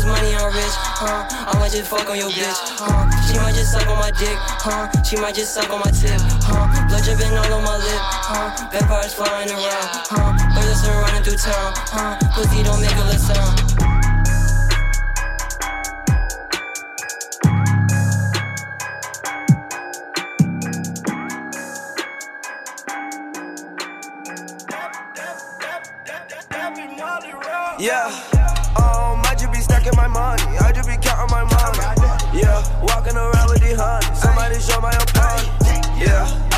Money, 0.02 0.34
I'm 0.34 0.52
rich, 0.52 0.74
huh? 0.98 1.26
I 1.30 1.58
might 1.60 1.70
just 1.70 1.88
fuck 1.88 2.10
on 2.10 2.16
your 2.16 2.28
bitch, 2.30 2.58
huh? 2.74 3.06
She 3.22 3.38
might 3.38 3.54
just 3.54 3.70
suck 3.70 3.86
on 3.86 3.98
my 3.98 4.10
dick, 4.10 4.36
huh? 4.58 4.90
She 5.02 5.16
might 5.16 5.34
just 5.34 5.54
suck 5.54 5.70
on 5.70 5.78
my 5.78 5.90
tip, 5.90 6.18
huh? 6.42 6.66
Blood 6.88 7.04
dripping 7.04 7.38
all 7.38 7.52
on 7.54 7.62
my 7.62 7.76
lip, 7.76 8.02
huh? 8.02 8.68
Vampires 8.72 9.14
flying 9.14 9.48
around, 9.48 9.88
huh? 10.10 10.34
Brothers 10.54 10.82
are 10.88 11.02
running 11.02 11.22
through 11.22 11.38
town, 11.38 11.72
huh? 11.86 12.18
Pussy 12.34 12.62
don't 12.64 12.80
make 12.80 12.96
a 12.96 13.04
little 13.06 13.20
sound. 13.20 13.72
Yeah, 27.78 28.10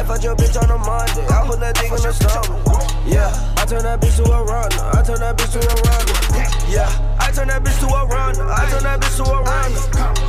fucked 0.05 0.25
your 0.25 0.37
bitch 0.37 0.57
on 0.61 0.71
a 0.71 0.79
Monday. 0.79 1.27
I 1.29 1.47
put 1.47 1.61
that 1.61 1.75
dick 1.75 1.91
in 1.91 2.03
the 2.03 2.13
stomach. 2.13 2.61
Yeah, 3.07 3.33
I 3.57 3.65
turn 3.67 3.83
that 3.83 4.01
bitch 4.01 4.17
to 4.17 4.25
a 4.25 4.45
runner. 4.45 4.85
I 4.93 5.03
turn 5.03 5.21
that 5.21 5.37
bitch 5.37 5.53
to 5.53 5.61
a 5.61 5.75
runner. 5.85 6.17
Yeah, 6.69 6.89
I 7.19 7.31
turn 7.33 7.49
that 7.49 7.63
bitch 7.65 7.79
to 7.81 7.89
a 7.89 8.07
runner. 8.07 8.45
I 8.45 8.69
turn 8.71 8.83
that 8.85 9.01
bitch 9.01 9.17
to 9.17 9.25
a 9.25 9.41
runner. 9.43 9.83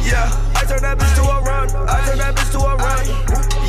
Yeah, 0.04 0.28
I 0.56 0.64
turn 0.66 0.82
that 0.82 0.98
bitch 0.98 1.16
to 1.16 1.24
a 1.24 1.38
runner. 1.44 1.84
I 1.88 2.00
turn 2.08 2.18
that 2.20 2.36
bitch 2.36 2.52
to 2.52 2.60
a 2.60 2.76
runner. 2.76 3.16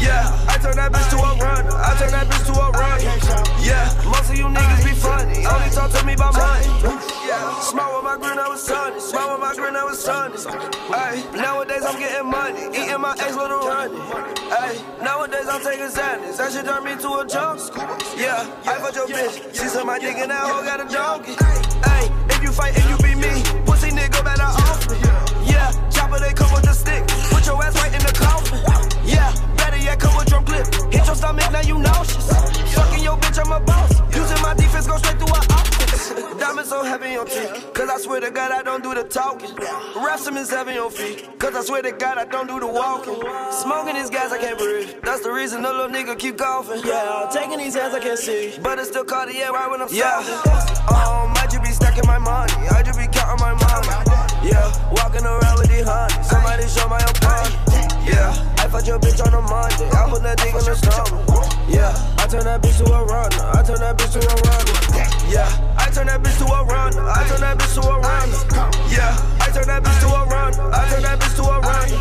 Yeah, 0.01 0.47
I 0.49 0.59
turn 0.59 0.77
that 0.77 0.92
bitch 0.92 1.11
to 1.11 1.19
a 1.19 1.31
runner. 1.38 1.75
I 1.75 1.97
turn 1.99 2.12
that 2.12 2.27
bitch 2.29 2.47
to 2.47 2.55
a 2.55 2.71
runner. 2.71 3.16
Yeah, 3.62 3.87
most 4.05 4.31
of 4.31 4.38
you 4.38 4.47
niggas 4.47 4.85
be 4.85 4.95
funny. 4.95 5.47
Only 5.47 5.71
talk 5.71 5.90
to 5.92 6.07
me 6.07 6.14
about 6.14 6.35
money. 6.35 7.15
Yeah. 7.27 7.59
Smile 7.61 7.97
with 7.97 8.05
my 8.05 8.17
grin, 8.17 8.39
I 8.39 8.49
was 8.49 8.62
sunny. 8.62 9.01
Smile 9.01 9.33
with 9.33 9.41
my 9.41 9.55
grin, 9.55 9.75
I 9.75 9.83
was 9.83 9.99
sunny. 9.99 10.39
Hey, 10.95 11.27
nowadays 11.35 11.85
I'm 11.85 11.99
getting 11.99 12.31
money, 12.31 12.71
eating 12.71 13.01
my 13.01 13.17
ex 13.19 13.35
little 13.35 13.67
running. 13.67 13.99
Hey, 14.47 14.79
nowadays 15.03 15.49
I'm 15.51 15.61
taking 15.61 15.91
sadness. 15.91 16.39
That 16.39 16.53
shit 16.53 16.65
turn 16.65 16.85
me 16.85 16.95
to 17.03 17.09
a 17.19 17.27
junk. 17.27 17.59
Yeah, 18.15 18.47
I 18.62 18.79
fuck 18.79 18.95
your 18.95 19.09
bitch. 19.09 19.43
She 19.51 19.67
said 19.67 19.85
my 19.85 19.99
dick 19.99 20.17
and 20.23 20.31
that 20.31 20.47
hoe 20.47 20.62
got 20.62 20.79
a 20.79 20.87
donkey. 20.87 21.35
Hey, 21.83 22.07
if 22.31 22.43
you 22.43 22.53
fight, 22.53 22.79
if 22.79 22.87
you 22.87 22.97
beat 23.03 23.19
me, 23.19 23.43
pussy 23.67 23.91
nigga 23.91 24.23
better 24.23 24.47
off 24.47 24.87
me. 24.87 24.97
Yeah, 25.51 25.75
chopper 25.91 26.21
they 26.21 26.33
come 26.33 26.53
with 26.55 26.62
the 26.62 26.75
stick. 26.79 27.03
Put 27.35 27.45
your 27.45 27.59
ass 27.59 27.75
right 27.75 27.91
in 27.91 28.07
the 28.07 28.15
coffin. 28.15 28.62
Yeah, 29.03 29.35
better 29.57 29.79
yet 29.83 29.99
come 29.99 30.15
with 30.17 30.29
drum 30.31 30.45
clip. 30.45 30.67
Hit 30.95 31.05
your 31.05 31.17
stomach, 31.19 31.51
now 31.51 31.67
you 31.67 31.79
nauseous. 31.79 32.31
Fucking 32.71 33.03
your 33.03 33.19
bitch, 33.19 33.43
I'm 33.43 33.51
a 33.51 33.59
boss. 33.59 33.99
Using 34.15 34.41
my 34.43 34.55
defense, 34.55 34.87
go 34.87 34.97
straight 34.99 35.19
through 35.19 35.35
her 35.35 35.43
office. 35.51 35.76
Diamonds 36.38 36.71
so 36.71 36.83
heavy 36.83 37.16
on 37.16 37.27
teeth. 37.27 37.73
Cause 37.75 37.88
I 37.88 37.99
swear 37.99 38.21
to 38.21 38.31
God, 38.31 38.53
I 38.53 38.62
don't 38.62 38.83
do 38.83 38.95
the 38.95 39.05
talking. 39.05 39.51
Some 40.19 40.37
is 40.37 40.51
heavy 40.51 40.79
on 40.79 40.90
feet. 40.90 41.38
Cause 41.38 41.55
I 41.55 41.62
swear 41.62 41.83
to 41.83 41.92
God, 41.92 42.19
I 42.19 42.25
don't 42.25 42.47
do 42.47 42.59
the 42.59 42.66
walking. 42.66 43.21
Smoking 43.53 43.95
these 43.95 44.11
guys, 44.11 44.33
I 44.33 44.38
can't 44.38 44.59
breathe. 44.59 44.90
That's 45.03 45.23
the 45.23 45.31
reason 45.31 45.62
the 45.62 45.71
little 45.71 45.88
nigga 45.88 46.19
keep 46.19 46.38
coughing. 46.38 46.83
Yeah, 46.85 47.31
taking 47.33 47.59
these 47.59 47.75
hands, 47.75 47.95
I 47.95 48.01
can't 48.01 48.19
see. 48.19 48.59
But 48.62 48.79
it's 48.79 48.88
still 48.88 49.05
Cartier 49.05 49.53
right 49.53 49.71
when 49.71 49.83
I'm 49.83 49.88
yeah. 49.90 50.19
Um, 50.88 51.33
I 51.37 51.47
just 51.51 51.62
be 51.62 51.71
stacking 51.71 52.07
my 52.07 52.19
money. 52.19 52.53
I 52.71 52.83
just 52.83 52.99
be 52.99 53.07
counting 53.07 53.40
my 53.40 53.55
money. 53.55 54.15
Yeah, 54.47 54.71
walking 54.95 55.27
around 55.27 55.59
with 55.59 55.71
these 55.75 55.83
honey. 55.83 56.23
Somebody 56.23 56.63
show 56.71 56.87
my 56.87 57.03
opponent. 57.03 57.59
Yeah, 58.07 58.31
I 58.63 58.71
fucked 58.71 58.87
your 58.87 58.99
bitch 59.03 59.19
on 59.19 59.35
a 59.35 59.43
Monday. 59.43 59.91
I 59.91 60.07
put 60.07 60.23
that 60.23 60.39
dick 60.39 60.55
in 60.55 60.63
the 60.63 60.75
stomach. 60.79 61.19
Yeah, 61.67 61.91
I 62.23 62.31
turn 62.31 62.47
that 62.47 62.63
bitch 62.63 62.79
to 62.79 62.87
a 62.87 63.03
runner. 63.03 63.43
I 63.43 63.63
turn 63.67 63.83
that 63.83 63.99
bitch 63.99 64.15
to 64.15 64.23
a 64.23 64.35
runner. 64.47 64.75
Yeah, 65.27 65.51
I 65.75 65.91
turn 65.91 66.07
that 66.07 66.23
bitch 66.23 66.39
to 66.39 66.47
a 66.47 66.63
runner. 66.63 67.03
I 67.03 67.27
turn 67.27 67.43
that 67.43 67.59
bitch 67.59 67.75
to 67.75 67.83
a 67.83 67.99
runner. 67.99 68.39
Yeah, 68.87 69.19
I 69.43 69.51
turn 69.51 69.67
that 69.67 69.83
bitch 69.83 69.99
to 70.07 70.09
a 70.15 70.23
runner. 70.31 70.71
I 70.71 70.83
turn 70.95 71.03
that 71.03 71.19
bitch 71.19 71.35
to 71.35 71.43
a 71.43 71.59
runner. 71.59 71.99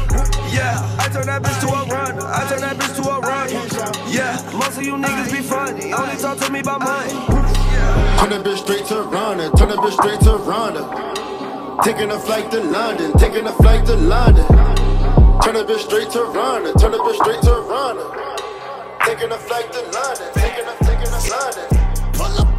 Yeah, 0.53 1.01
I 1.01 1.09
turn 1.09 1.25
that 1.25 1.41
bitch 1.41 1.59
to 1.65 1.67
a 1.73 1.81
runner. 1.89 2.25
I 2.29 2.45
turn 2.45 2.61
that 2.61 2.77
bitch 2.77 2.93
to 2.93 3.03
a 3.09 3.17
runner. 3.25 3.57
Yeah, 4.13 4.37
most 4.53 4.77
of 4.77 4.85
you 4.85 4.93
niggas 4.93 5.31
be 5.33 5.41
funny. 5.41 5.93
Only 5.93 6.15
talk 6.21 6.37
to 6.45 6.51
me 6.53 6.59
about 6.61 6.81
money. 6.85 7.09
Turn 8.21 8.29
that 8.29 8.45
bitch 8.45 8.61
straight 8.61 8.85
to 8.93 9.01
Rhonda, 9.09 9.49
turn 9.57 9.69
that 9.69 9.81
bitch 9.81 9.97
straight 9.97 10.19
to 10.21 10.37
Rhonda. 10.45 11.34
Taking 11.83 12.09
a 12.09 12.19
flight 12.19 12.49
to 12.51 12.59
London, 12.61 13.11
taking 13.13 13.45
a 13.45 13.51
flight 13.51 13.85
to 13.85 13.95
London. 13.95 14.45
Turn 15.41 15.53
that 15.53 15.67
bitch 15.67 15.79
straight 15.79 16.09
to 16.11 16.19
Rhonda, 16.19 16.79
turn 16.79 16.91
that 16.91 17.01
bitch 17.01 17.15
straight 17.15 17.41
to 17.41 17.49
Rhonda. 17.49 18.05
Taking 19.05 19.31
a 19.31 19.37
flight 19.37 19.71
to 19.71 19.81
London, 19.91 20.27
taking 20.33 20.65
a, 20.65 20.75
taking 20.83 21.13
a 21.13 21.21
London. 21.29 22.13
Pull 22.13 22.37
up 22.39 22.54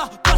가 0.00 0.29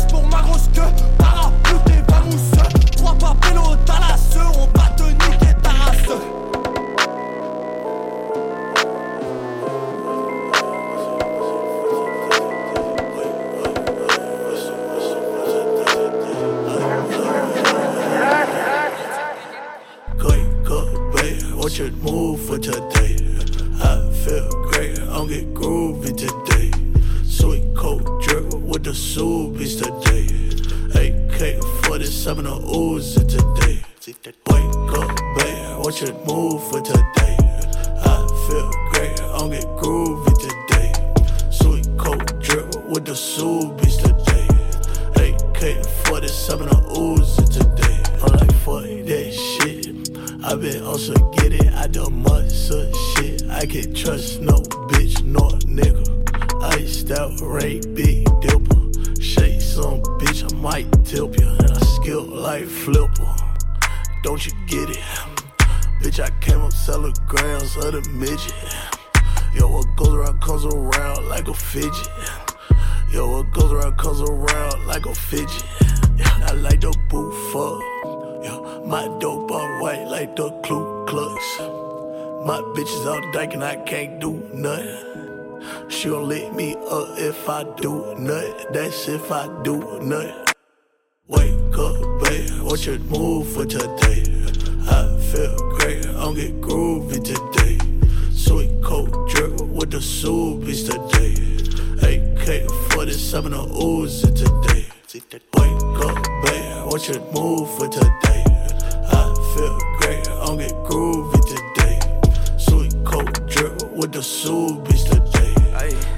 jerk 114.23 114.87
with 114.87 114.99
the 114.99 115.03
soupies 115.03 115.05
today. 115.09 115.55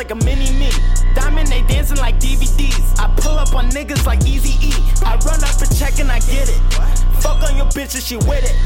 Like 0.00 0.12
a 0.12 0.24
mini 0.24 0.50
me. 0.58 0.70
Diamond, 1.14 1.48
they 1.48 1.60
dancing 1.68 1.98
like 1.98 2.18
DVDs. 2.18 2.98
I 2.98 3.12
pull 3.20 3.36
up 3.36 3.54
on 3.54 3.68
niggas 3.68 4.06
like 4.06 4.24
Easy 4.24 4.56
E. 4.68 4.72
I 5.04 5.20
run 5.26 5.44
up 5.44 5.60
a 5.60 5.68
check 5.74 6.00
and 6.00 6.10
I 6.10 6.20
get 6.20 6.48
it. 6.48 6.56
Fuck 7.20 7.42
on 7.42 7.54
your 7.54 7.66
bitch 7.76 7.92
and 7.92 8.02
she 8.02 8.16
with 8.16 8.42
it. 8.42 8.56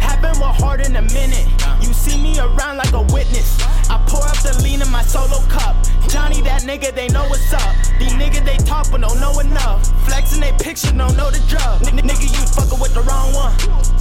Happen 0.00 0.32
more 0.38 0.48
hard 0.48 0.80
in 0.80 0.96
a 0.96 1.02
minute. 1.02 1.46
You 1.82 1.92
see 1.92 2.16
me 2.16 2.40
around 2.40 2.78
like 2.78 2.92
a 2.92 3.02
witness. 3.12 3.60
I 3.90 4.02
pour 4.08 4.24
up 4.24 4.40
the 4.40 4.58
lean 4.64 4.80
in 4.80 4.90
my 4.90 5.02
solo 5.02 5.44
cup. 5.52 5.76
Johnny, 6.08 6.40
that 6.40 6.62
nigga, 6.62 6.94
they 6.94 7.08
know 7.08 7.28
what's 7.28 7.52
up. 7.52 7.76
These 7.98 8.14
niggas, 8.14 8.46
they 8.46 8.56
talk 8.64 8.90
but 8.90 9.02
don't 9.02 9.20
know 9.20 9.38
enough. 9.40 9.84
Flexing 10.08 10.40
they 10.40 10.52
picture, 10.52 10.90
don't 10.96 11.14
know 11.18 11.30
the 11.30 11.44
drug. 11.52 11.82
Nigga, 11.82 12.32
you 12.32 12.46
fucking 12.56 12.80
with 12.80 12.94
the 12.94 13.02
wrong 13.02 13.34
one. 13.34 13.52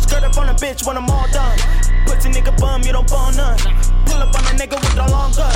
Skirt 0.08 0.24
up 0.24 0.38
on 0.38 0.48
a 0.48 0.54
bitch 0.54 0.88
when 0.88 0.96
I'm 0.96 1.10
all 1.10 1.28
done. 1.36 1.58
Pussy 2.08 2.32
nigga 2.32 2.56
bum, 2.58 2.82
you 2.84 2.94
don't 2.94 3.08
bone 3.10 3.36
none. 3.36 3.60
Pull 4.08 4.24
up 4.24 4.32
on 4.32 4.44
a 4.48 4.56
nigga 4.56 4.80
with 4.80 4.96
the 4.96 5.04
long 5.12 5.36
gun. 5.36 5.52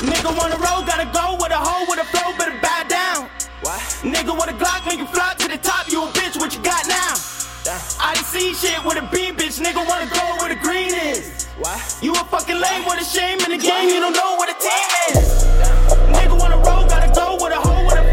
Nigga 0.00 0.32
wanna 0.32 0.56
roll, 0.56 0.80
gotta 0.80 1.04
go 1.12 1.36
with 1.36 1.52
a 1.52 1.60
hoe 1.60 1.84
with 1.88 2.00
a 2.00 2.04
flow, 2.08 2.32
better 2.40 2.56
bow 2.64 2.82
down. 2.88 3.28
What? 3.60 3.80
Nigga 4.00 4.32
with 4.32 4.48
a 4.48 4.56
Glock, 4.56 4.80
make 4.88 4.98
you 4.98 5.06
fly 5.06 5.34
to 5.38 5.48
the 5.48 5.58
top, 5.58 5.92
you 5.92 6.04
a 6.04 6.06
bitch, 6.16 6.40
what 6.40 6.56
you 6.56 6.62
got 6.62 6.88
now? 6.88 7.12
I 8.00 8.14
done 8.14 8.24
seen 8.24 8.54
shit 8.54 8.82
with 8.84 8.96
a 8.96 9.04
B 9.12 9.32
bitch, 9.32 9.60
nigga 9.60 9.84
wanna 9.86 10.08
go 10.08 10.24
where 10.40 10.48
the 10.48 10.60
green 10.60 10.88
is. 10.88 11.44
What? 11.60 11.76
You 12.00 12.12
a 12.12 12.24
fucking 12.32 12.60
lame 12.60 12.84
with 12.86 13.00
a 13.00 13.04
shame 13.04 13.40
in 13.44 13.50
the 13.52 13.60
game, 13.60 13.88
you 13.88 14.00
don't 14.00 14.16
know 14.16 14.36
what 14.36 14.48
a 14.48 14.56
team 14.56 14.88
is. 15.12 15.44
Nigga 16.16 16.32
wanna 16.40 16.56
roll, 16.64 16.88
gotta 16.88 17.12
go 17.12 17.36
with 17.36 17.52
a 17.52 17.60
hoe 17.60 17.84
with 17.84 18.00
a 18.00 18.03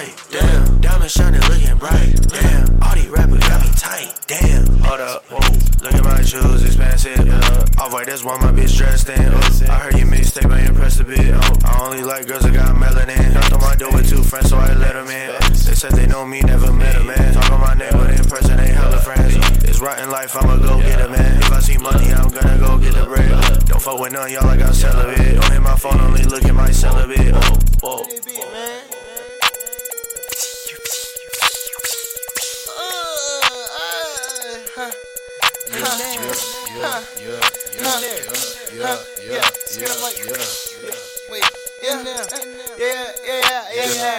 missed 0.00 0.30
the 0.30 0.38
flight. 0.38 0.42
Damn, 0.42 0.80
diamond 0.80 1.10
shining, 1.10 1.40
looking 1.42 1.76
bright. 1.78 2.14
Damn, 2.28 2.82
all 2.82 2.94
these 2.94 3.08
rappers 3.08 3.40
got 3.40 3.62
me 3.62 3.70
tight. 3.76 4.14
Damn, 4.26 4.66
hold 4.78 5.00
up, 5.00 5.24
whoa. 5.30 5.38
Look 5.82 5.94
at 5.94 6.04
my 6.04 6.22
shoes, 6.22 6.64
expensive. 6.64 7.26
Yeah, 7.26 7.64
off 7.78 7.92
white, 7.92 8.06
that's 8.06 8.24
why 8.24 8.38
my 8.38 8.52
bitch 8.52 8.76
dressed 8.76 9.08
in. 9.08 9.18
Oh, 9.18 9.72
I 9.72 9.78
heard 9.78 9.98
your 9.98 10.06
mixtape, 10.06 10.50
I 10.50 10.60
impressed 10.60 11.00
a 11.00 11.04
bit. 11.04 11.34
Oh, 11.34 11.58
I 11.64 11.84
only 11.84 12.02
like 12.02 12.26
girls 12.26 12.42
that 12.44 12.54
got 12.54 12.76
melanin. 12.76 13.34
Knocked 13.34 13.52
on 13.52 13.60
my 13.60 13.76
door 13.76 13.92
with 13.92 14.08
two 14.08 14.22
friends, 14.22 14.50
so 14.50 14.56
I 14.56 14.72
let 14.74 14.94
them 14.94 15.08
in. 15.08 15.40
They 15.66 15.74
said 15.74 15.92
they 15.92 16.06
know 16.06 16.24
me, 16.24 16.40
never 16.42 16.72
met 16.72 16.96
a 16.96 17.04
man. 17.04 17.34
Talk 17.34 17.50
on 17.50 17.60
my 17.60 17.74
name, 17.74 17.92
but 17.92 18.10
in 18.10 18.24
person, 18.24 18.56
they 18.56 18.68
hella 18.68 18.98
friends. 18.98 19.34
It's 19.64 19.80
rotten 19.80 20.10
life, 20.10 20.36
I'ma 20.36 20.56
go 20.58 20.78
get 20.78 21.00
a 21.00 21.08
man. 21.08 21.38
If 21.38 21.52
I 21.52 21.60
see 21.60 21.78
money, 21.78 22.12
I'm 22.12 22.28
gonna 22.28 22.58
go 22.58 22.78
get 22.78 22.94
the 22.94 23.04
bread. 23.04 23.30
Don't 23.66 23.82
fuck 23.82 23.98
with 23.98 24.12
none, 24.12 24.30
y'all, 24.30 24.46
I 24.46 24.56
got 24.56 24.74
celibate. 24.74 25.40
Don't 25.40 25.52
hit 25.52 25.62
my 25.62 25.76
phone, 25.76 26.00
only 26.00 26.22
look 26.24 26.44
at 26.44 26.54
my 26.54 26.70
celibate. 26.70 27.34
Oh, 27.34 27.58
whoa. 27.82 29.01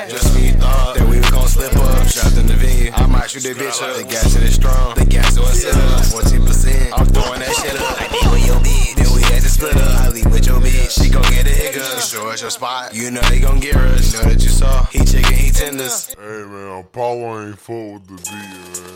Just 0.10 0.36
me 0.36 0.52
thought 0.52 0.94
that 0.96 1.08
we 1.10 1.18
was 1.18 1.30
gon' 1.32 1.48
slip 1.48 1.76
up. 1.76 2.08
Trapped 2.08 2.38
in 2.38 2.46
the 2.46 2.54
venue. 2.54 2.92
I 2.94 3.08
might 3.08 3.32
shoot 3.32 3.42
that 3.44 3.58
bitch 3.58 3.82
up. 3.82 3.96
The 3.98 4.04
gas 4.04 4.34
shit 4.34 4.44
is 4.44 4.54
strong. 4.54 4.94
The 4.96 5.06
gas 5.06 5.34
doing 5.34 5.48
sit 5.48 5.74
up. 5.74 6.06
14%. 6.14 6.94
I'm 6.94 7.08
throwing 7.08 7.40
that 7.40 7.56
shit 7.56 7.76
up. 7.82 8.02
I 8.02 8.08
deal 8.08 8.32
with 8.32 8.46
your 8.46 8.60
bitch. 8.62 8.96
Then 8.96 9.10
we 9.16 9.22
had 9.24 9.42
to 9.42 9.50
split 9.50 9.76
up. 9.76 10.00
I 10.00 10.10
leave 10.10 10.30
with 10.30 10.46
your 10.46 10.60
bitch. 10.60 11.02
She 11.02 11.10
gon' 11.10 11.24
get 11.24 11.48
a 11.48 11.50
hiccup. 11.50 12.02
Show 12.02 12.30
us 12.30 12.42
your 12.42 12.52
spot. 12.52 12.94
You 12.94 13.10
know 13.10 13.22
they 13.22 13.40
gon' 13.40 13.60
get 13.60 13.76
us. 13.76 14.14
Know 14.14 14.30
that 14.30 14.44
you 14.44 14.50
saw. 14.50 14.86
He 14.86 15.04
chicken, 15.06 15.34
he 15.34 15.50
tenders. 15.50 16.14
Hey 16.14 16.46
man, 16.46 16.82
Apollo 16.82 17.48
ain't 17.48 17.58
full 17.58 17.94
with 17.94 18.06
the 18.06 18.32
man. 18.32 18.93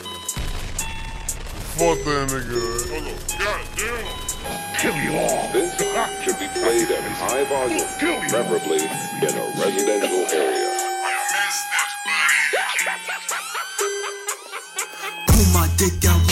Fuck 1.77 2.03
that 2.05 2.29
nigga. 2.29 2.89
Goddamn. 3.37 4.05
Kill 4.79 4.95
you 4.95 5.13
all. 5.19 5.53
This 5.53 5.77
should 6.23 6.39
be 6.39 6.47
played 6.47 6.89
at 6.89 7.03
high 7.21 7.43
volume, 7.45 7.85
preferably 7.99 8.81
in 8.81 9.33
a 9.37 9.45
residential 9.61 10.25
area. 10.33 10.73
Pull 15.27 15.45
my 15.53 15.69
dick 15.77 16.03
out 16.09 16.26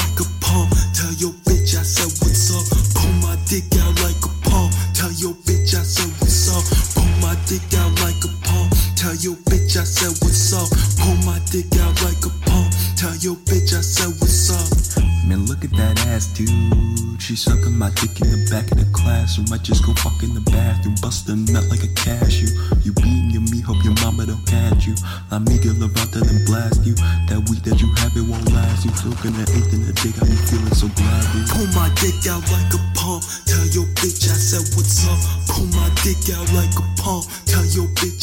dick 18.62 18.72
in 18.72 18.78
the 18.78 18.86
back 18.86 18.94
classroom. 18.94 19.48
I 19.52 19.58
just 19.58 19.86
go 19.86 19.94
fuck 19.94 20.22
in 20.24 20.34
the 20.34 20.44
bathroom, 20.52 20.96
bust 21.02 21.30
a 21.30 21.36
nut 21.36 21.66
like 21.70 21.84
a 21.84 21.92
cashew. 21.96 22.50
You 22.84 22.94
beating 22.94 23.32
your 23.32 23.46
meat, 23.52 23.64
hope 23.64 23.84
your 23.84 23.96
mama 24.02 24.26
don't 24.26 24.46
catch 24.46 24.88
you. 24.88 24.96
La 25.32 25.38
amiga 25.38 25.74
Levanta 25.76 26.22
then 26.22 26.46
blast 26.46 26.86
you. 26.86 26.96
That 27.28 27.44
week 27.50 27.64
that 27.64 27.82
you 27.82 27.90
have 28.02 28.16
it 28.16 28.26
won't 28.26 28.46
last. 28.54 28.86
You 28.86 28.92
took 28.96 29.20
in 29.26 29.34
the 29.34 29.46
eighth 29.56 29.74
in 29.74 29.82
the 29.86 29.94
dick, 30.00 30.16
I 30.22 30.26
be 30.26 30.38
feeling 30.48 30.74
so 30.74 30.88
glad. 30.96 31.24
Pull 31.52 31.68
my 31.76 31.90
dick 32.00 32.18
out 32.30 32.44
like 32.54 32.72
a 32.74 32.82
palm. 32.96 33.22
Tell 33.46 33.66
your 33.76 33.88
bitch 34.00 34.30
I 34.30 34.38
said 34.38 34.66
what's 34.76 35.04
up. 35.10 35.20
Pull 35.52 35.68
my 35.76 35.90
dick 36.04 36.22
out 36.32 36.48
like 36.56 36.74
a 36.78 36.86
palm. 37.02 37.24
Tell 37.46 37.66
your 37.76 37.90
bitch 38.00 38.15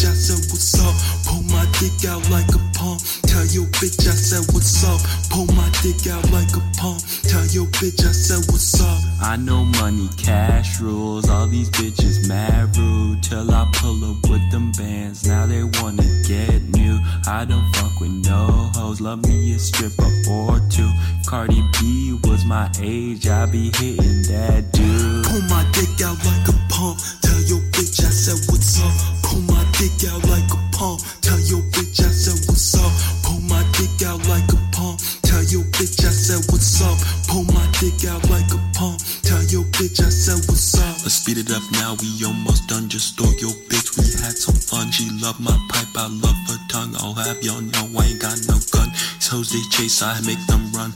age. 22.83 23.29
I 23.29 23.47
be 23.47 23.71
hitting 23.79 24.23
that 24.29 24.73
dude. 24.73 25.25
Pull 25.25 25.43
my 25.49 25.65
dick 25.73 25.95
out 26.03 26.19
like 26.27 26.49
a 26.49 26.55
palm. 26.69 26.97
Tell 27.23 27.41
your 27.47 27.63
bitch 27.73 28.03
I 28.03 28.11
said 28.11 28.39
what's 28.51 28.83
up. 28.83 28.93
Pull 29.23 29.41
my 29.43 29.63
dick 29.79 29.95
out 30.11 30.23
like 30.29 30.51
a 30.51 30.61
palm. 30.77 30.99
Tell 31.23 31.39
your 31.41 31.63
bitch 31.71 32.03
I 32.03 32.11
said 32.11 32.39
what's 32.49 32.75
up. 32.75 32.93
Pull 33.23 33.41
my 33.47 33.63
dick 33.79 34.03
out 34.07 34.21
like 34.29 34.47
a 34.53 34.59
palm. 34.75 34.97
Tell 35.23 35.43
your 35.45 35.65
bitch 35.73 36.05
I 36.05 36.11
said 36.11 36.43
what's 36.51 36.83
up. 36.83 36.99
Pull 37.31 37.45
my 37.55 37.65
dick 37.79 38.05
out 38.11 38.23
like 38.29 38.51
a 38.53 38.61
palm. 38.75 38.99
Tell 39.23 39.43
your 39.49 39.65
bitch 39.73 40.03
I 40.03 40.11
said 40.11 40.43
what's 40.51 40.75
up. 40.77 41.01
Let's 41.07 41.15
speed 41.15 41.39
it 41.39 41.51
up 41.51 41.63
now, 41.73 41.97
we 42.03 42.11
almost 42.27 42.69
done. 42.69 42.89
Just 42.89 43.15
stole 43.15 43.33
your 43.39 43.55
bitch, 43.71 43.97
we 43.97 44.05
had 44.21 44.37
some 44.37 44.55
fun. 44.55 44.91
She 44.91 45.09
love 45.23 45.41
my 45.41 45.57
pipe, 45.71 45.89
I 45.97 46.09
love 46.11 46.37
her 46.51 46.61
tongue. 46.69 46.95
I'll 46.99 47.15
have 47.15 47.43
y'all 47.43 47.63
know 47.63 47.87
I 47.99 48.13
ain't 48.13 48.21
got 48.21 48.37
no 48.49 48.59
gun. 48.75 48.91
These 48.93 49.29
hoes 49.29 49.53
they 49.53 49.63
chase, 49.71 50.03
I 50.03 50.21
make 50.27 50.45
them 50.47 50.71
run. 50.73 50.93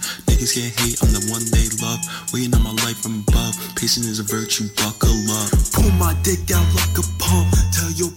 Niggas 0.46 0.54
can't 0.54 0.80
hate, 0.80 1.02
I'm 1.02 1.10
the 1.10 1.26
one 1.32 1.42
they 1.50 1.66
love. 1.82 1.98
Waiting 2.32 2.54
on 2.54 2.62
my 2.62 2.70
life 2.86 3.02
from 3.02 3.24
above. 3.26 3.58
Patience 3.74 4.06
is 4.06 4.20
a 4.20 4.22
virtue, 4.22 4.68
buckle 4.76 5.10
up. 5.42 5.50
Pull 5.74 5.90
my 5.98 6.14
dick 6.22 6.50
out 6.54 6.66
like 6.74 6.94
a 6.98 7.04
palm. 7.18 7.50
Tell 7.74 7.90
your 7.98 8.12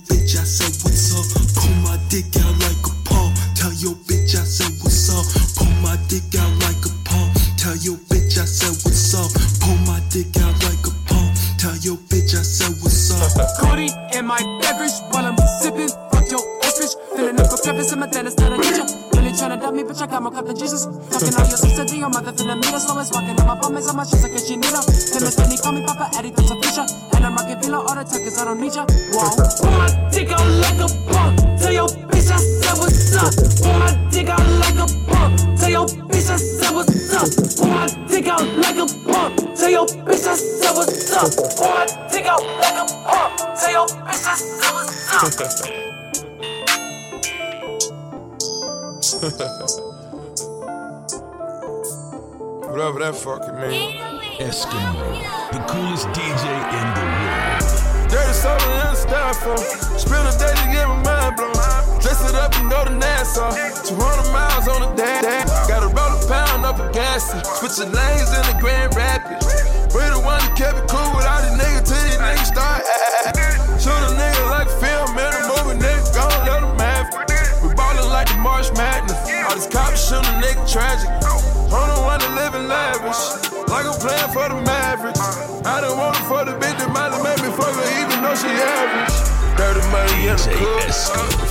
for 86.30 86.46
the 86.46 86.54
bitch 86.62 86.78
that 86.78 86.94
might 86.94 87.10
have 87.10 87.26
made 87.26 87.42
me 87.42 87.50
fuck 87.58 87.74
her 87.74 87.90
even 87.98 88.22
though 88.22 88.38
she 88.38 88.54
average. 88.54 89.18
Dirty 89.58 89.82
money 89.90 90.30
in 90.30 90.38
the 90.38 90.54
cook. 90.62 90.86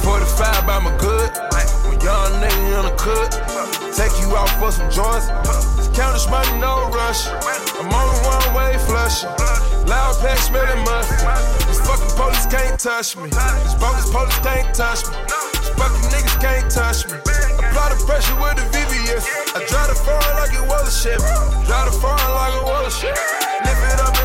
45 0.07 0.71
by 0.71 0.79
my 0.79 0.95
good. 1.03 1.35
Young 1.99 2.31
nigga 2.39 2.79
in 2.79 2.85
the 2.87 2.95
cook. 2.95 3.27
Take 3.99 4.15
you 4.23 4.31
out 4.39 4.47
for 4.63 4.71
some 4.71 4.87
joints. 4.87 5.27
Count 5.99 6.15
this 6.15 6.31
money, 6.31 6.55
no 6.63 6.87
rush. 6.95 7.27
I'm 7.75 7.91
on 7.91 8.07
the 8.07 8.19
one 8.23 8.47
way 8.55 8.79
flushing. 8.87 9.35
Loud 9.91 10.15
pack 10.23 10.39
smelling 10.39 10.87
mustard. 10.87 11.27
These 11.67 11.83
fucking 11.83 12.15
police 12.15 12.47
can't 12.47 12.79
touch 12.79 13.19
me. 13.19 13.35
These 13.35 13.75
bogus 13.83 14.07
police 14.15 14.39
can't 14.47 14.71
touch 14.71 15.03
me. 15.11 15.19
These 15.59 15.75
fucking 15.75 16.07
niggas 16.15 16.39
can't 16.39 16.71
touch 16.71 17.03
me. 17.11 17.19
Apply 17.19 17.91
the 17.91 17.99
pressure 18.07 18.39
with 18.39 18.63
the 18.63 18.67
VVS. 18.71 19.27
I 19.59 19.67
drive 19.67 19.91
the 19.91 19.99
foreign 20.07 20.35
like 20.39 20.55
it 20.55 20.63
was 20.71 20.87
a 20.87 20.95
ship. 20.95 21.19
Drive 21.67 21.91
the 21.91 21.99
foreign 21.99 22.31
like 22.39 22.55
it 22.55 22.63
was 22.63 22.95
a 22.95 22.95
ship. 22.95 23.19
Lift 23.67 23.83
it 23.91 24.01
up 24.07 24.18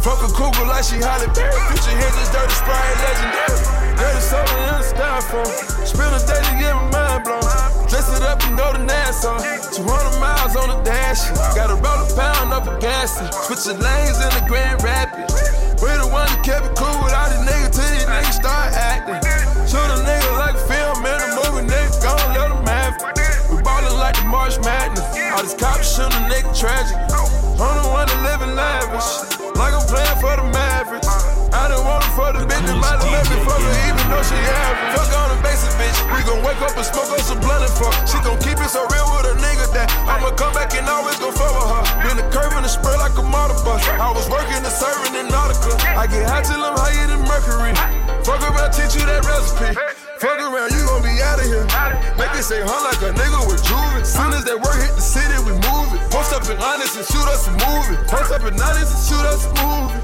Fuck 0.00 0.24
a 0.24 0.32
cougar 0.32 0.64
like 0.64 0.84
she 0.84 0.96
Halle 0.96 1.28
Berry. 1.36 1.52
Future 1.68 1.92
hit 1.92 2.12
this 2.16 2.32
dirty 2.32 2.56
sprite 2.56 2.96
legendary. 3.04 3.60
Dirty 4.00 4.20
soda 4.24 4.56
in 4.68 4.80
the 4.80 4.86
styrofoam. 4.88 5.80
A 6.10 6.18
day 6.26 6.40
to 6.40 6.54
get 6.56 6.74
my 6.74 6.88
mind 6.90 7.24
blown. 7.24 7.44
Dress 7.86 8.08
it 8.16 8.22
up 8.24 8.40
and 8.48 8.56
go 8.56 8.72
to 8.72 8.82
Nassau. 8.82 9.38
200 9.76 10.18
miles 10.18 10.56
on 10.56 10.72
the 10.72 10.80
dash. 10.82 11.28
Gotta 11.54 11.76
roll 11.76 12.00
a 12.00 12.08
pound 12.16 12.52
up 12.52 12.66
a 12.66 12.80
gas. 12.80 13.20
Switching 13.46 13.78
lanes 13.78 14.16
in 14.18 14.32
the 14.34 14.44
Grand 14.48 14.82
Rapids. 14.82 15.36
We 15.84 15.92
the 16.00 16.08
one 16.08 16.26
that 16.32 16.42
kept 16.42 16.66
it 16.66 16.74
cool 16.74 16.96
with 17.04 17.12
all 17.12 17.28
these 17.28 17.44
niggas 17.44 17.76
till 17.76 17.88
these 17.92 18.08
niggas 18.08 18.40
start 18.40 18.72
acting. 18.72 19.20
Shoot 19.68 19.84
a 19.84 20.00
nigga 20.02 20.30
like 20.40 20.56
film 20.64 21.04
in 21.04 21.18
a 21.20 21.28
movie, 21.36 21.68
nigga. 21.68 22.02
Gon' 22.02 22.32
let 22.32 22.50
him 22.50 22.64
have 22.66 22.96
it. 22.96 23.52
We 23.52 23.60
ballin' 23.62 23.96
like 24.00 24.16
the 24.16 24.26
March 24.26 24.58
Madness. 24.64 25.04
All 25.36 25.44
these 25.44 25.54
cops 25.54 25.94
shootin' 25.94 26.16
a 26.16 26.32
nigga 26.32 26.52
tragic. 26.56 27.39
I'm 27.60 27.76
the 27.76 27.92
one 27.92 28.08
that 28.08 28.20
living 28.24 28.56
lavish. 28.56 29.36
Like 29.52 29.76
I'm 29.76 29.84
playing 29.84 30.16
for 30.16 30.32
the 30.32 30.48
Mavericks. 30.48 31.12
I 31.52 31.68
don't 31.68 31.84
want 31.84 32.00
it 32.08 32.12
for 32.16 32.32
the 32.32 32.48
bitch 32.48 32.64
that 32.64 32.78
might 32.80 32.96
have 32.96 33.12
let 33.12 33.28
me 33.28 33.36
fuck 33.44 33.60
her 33.60 33.76
even 33.84 34.06
know 34.08 34.24
she 34.24 34.32
average. 34.32 34.96
Fuck 34.96 35.12
on 35.20 35.28
the 35.28 35.38
basic 35.44 35.68
bitch. 35.76 35.92
We 36.08 36.24
gon' 36.24 36.40
wake 36.40 36.56
up 36.64 36.72
and 36.72 36.88
smoke 36.88 37.12
on 37.12 37.20
some 37.20 37.36
blunt 37.44 37.60
and 37.60 37.74
fuck. 37.76 37.92
She 38.08 38.16
gon' 38.24 38.40
keep 38.40 38.56
it 38.56 38.72
so 38.72 38.80
real 38.88 39.04
with 39.12 39.28
a 39.28 39.36
nigga 39.44 39.68
that 39.76 39.92
I'ma 40.08 40.32
come 40.40 40.56
back 40.56 40.72
and 40.72 40.88
always 40.88 41.20
go 41.20 41.28
fuck 41.36 41.52
with 41.52 41.68
her. 41.68 41.84
Been 42.00 42.16
the 42.16 42.24
curve 42.32 42.56
and 42.56 42.64
the 42.64 42.72
spur 42.72 42.96
like 42.96 43.12
a 43.20 43.24
motor 43.28 43.60
bus. 43.60 43.84
I 43.92 44.08
was 44.08 44.24
working 44.32 44.64
the 44.64 44.72
serving 44.72 45.20
in 45.20 45.28
Nautica. 45.28 45.76
I 46.00 46.08
get 46.08 46.24
high 46.24 46.40
till 46.40 46.64
I'm 46.64 46.80
higher 46.80 47.12
than 47.12 47.20
Mercury. 47.28 47.76
Fuck 48.24 48.40
around, 48.40 48.72
teach 48.72 48.96
you 48.96 49.04
that 49.04 49.20
recipe. 49.28 49.99
Fuck 50.20 50.36
around, 50.36 50.68
you 50.68 50.84
gon' 50.84 51.00
be 51.00 51.16
out 51.24 51.40
of 51.40 51.48
here. 51.48 51.64
Make 52.20 52.28
it 52.36 52.44
say 52.44 52.60
huh 52.60 52.76
like 52.84 53.00
a 53.00 53.08
nigga 53.16 53.40
with 53.48 53.64
juvie. 53.64 54.04
Soon 54.04 54.36
as 54.36 54.44
that 54.44 54.60
work 54.60 54.76
hit 54.76 54.92
the 54.92 55.00
city, 55.00 55.32
we 55.48 55.56
move 55.64 55.88
it. 55.96 56.00
Post 56.12 56.36
up 56.36 56.44
in 56.44 56.60
honest 56.60 56.92
and 57.00 57.08
shoot 57.08 57.24
us 57.24 57.48
a 57.48 57.56
movie. 57.56 57.96
Post 58.04 58.28
up 58.28 58.44
in 58.44 58.52
honest 58.60 58.92
and 58.92 59.00
shoot 59.00 59.24
us 59.24 59.48
a 59.48 59.52
movie. 59.64 59.96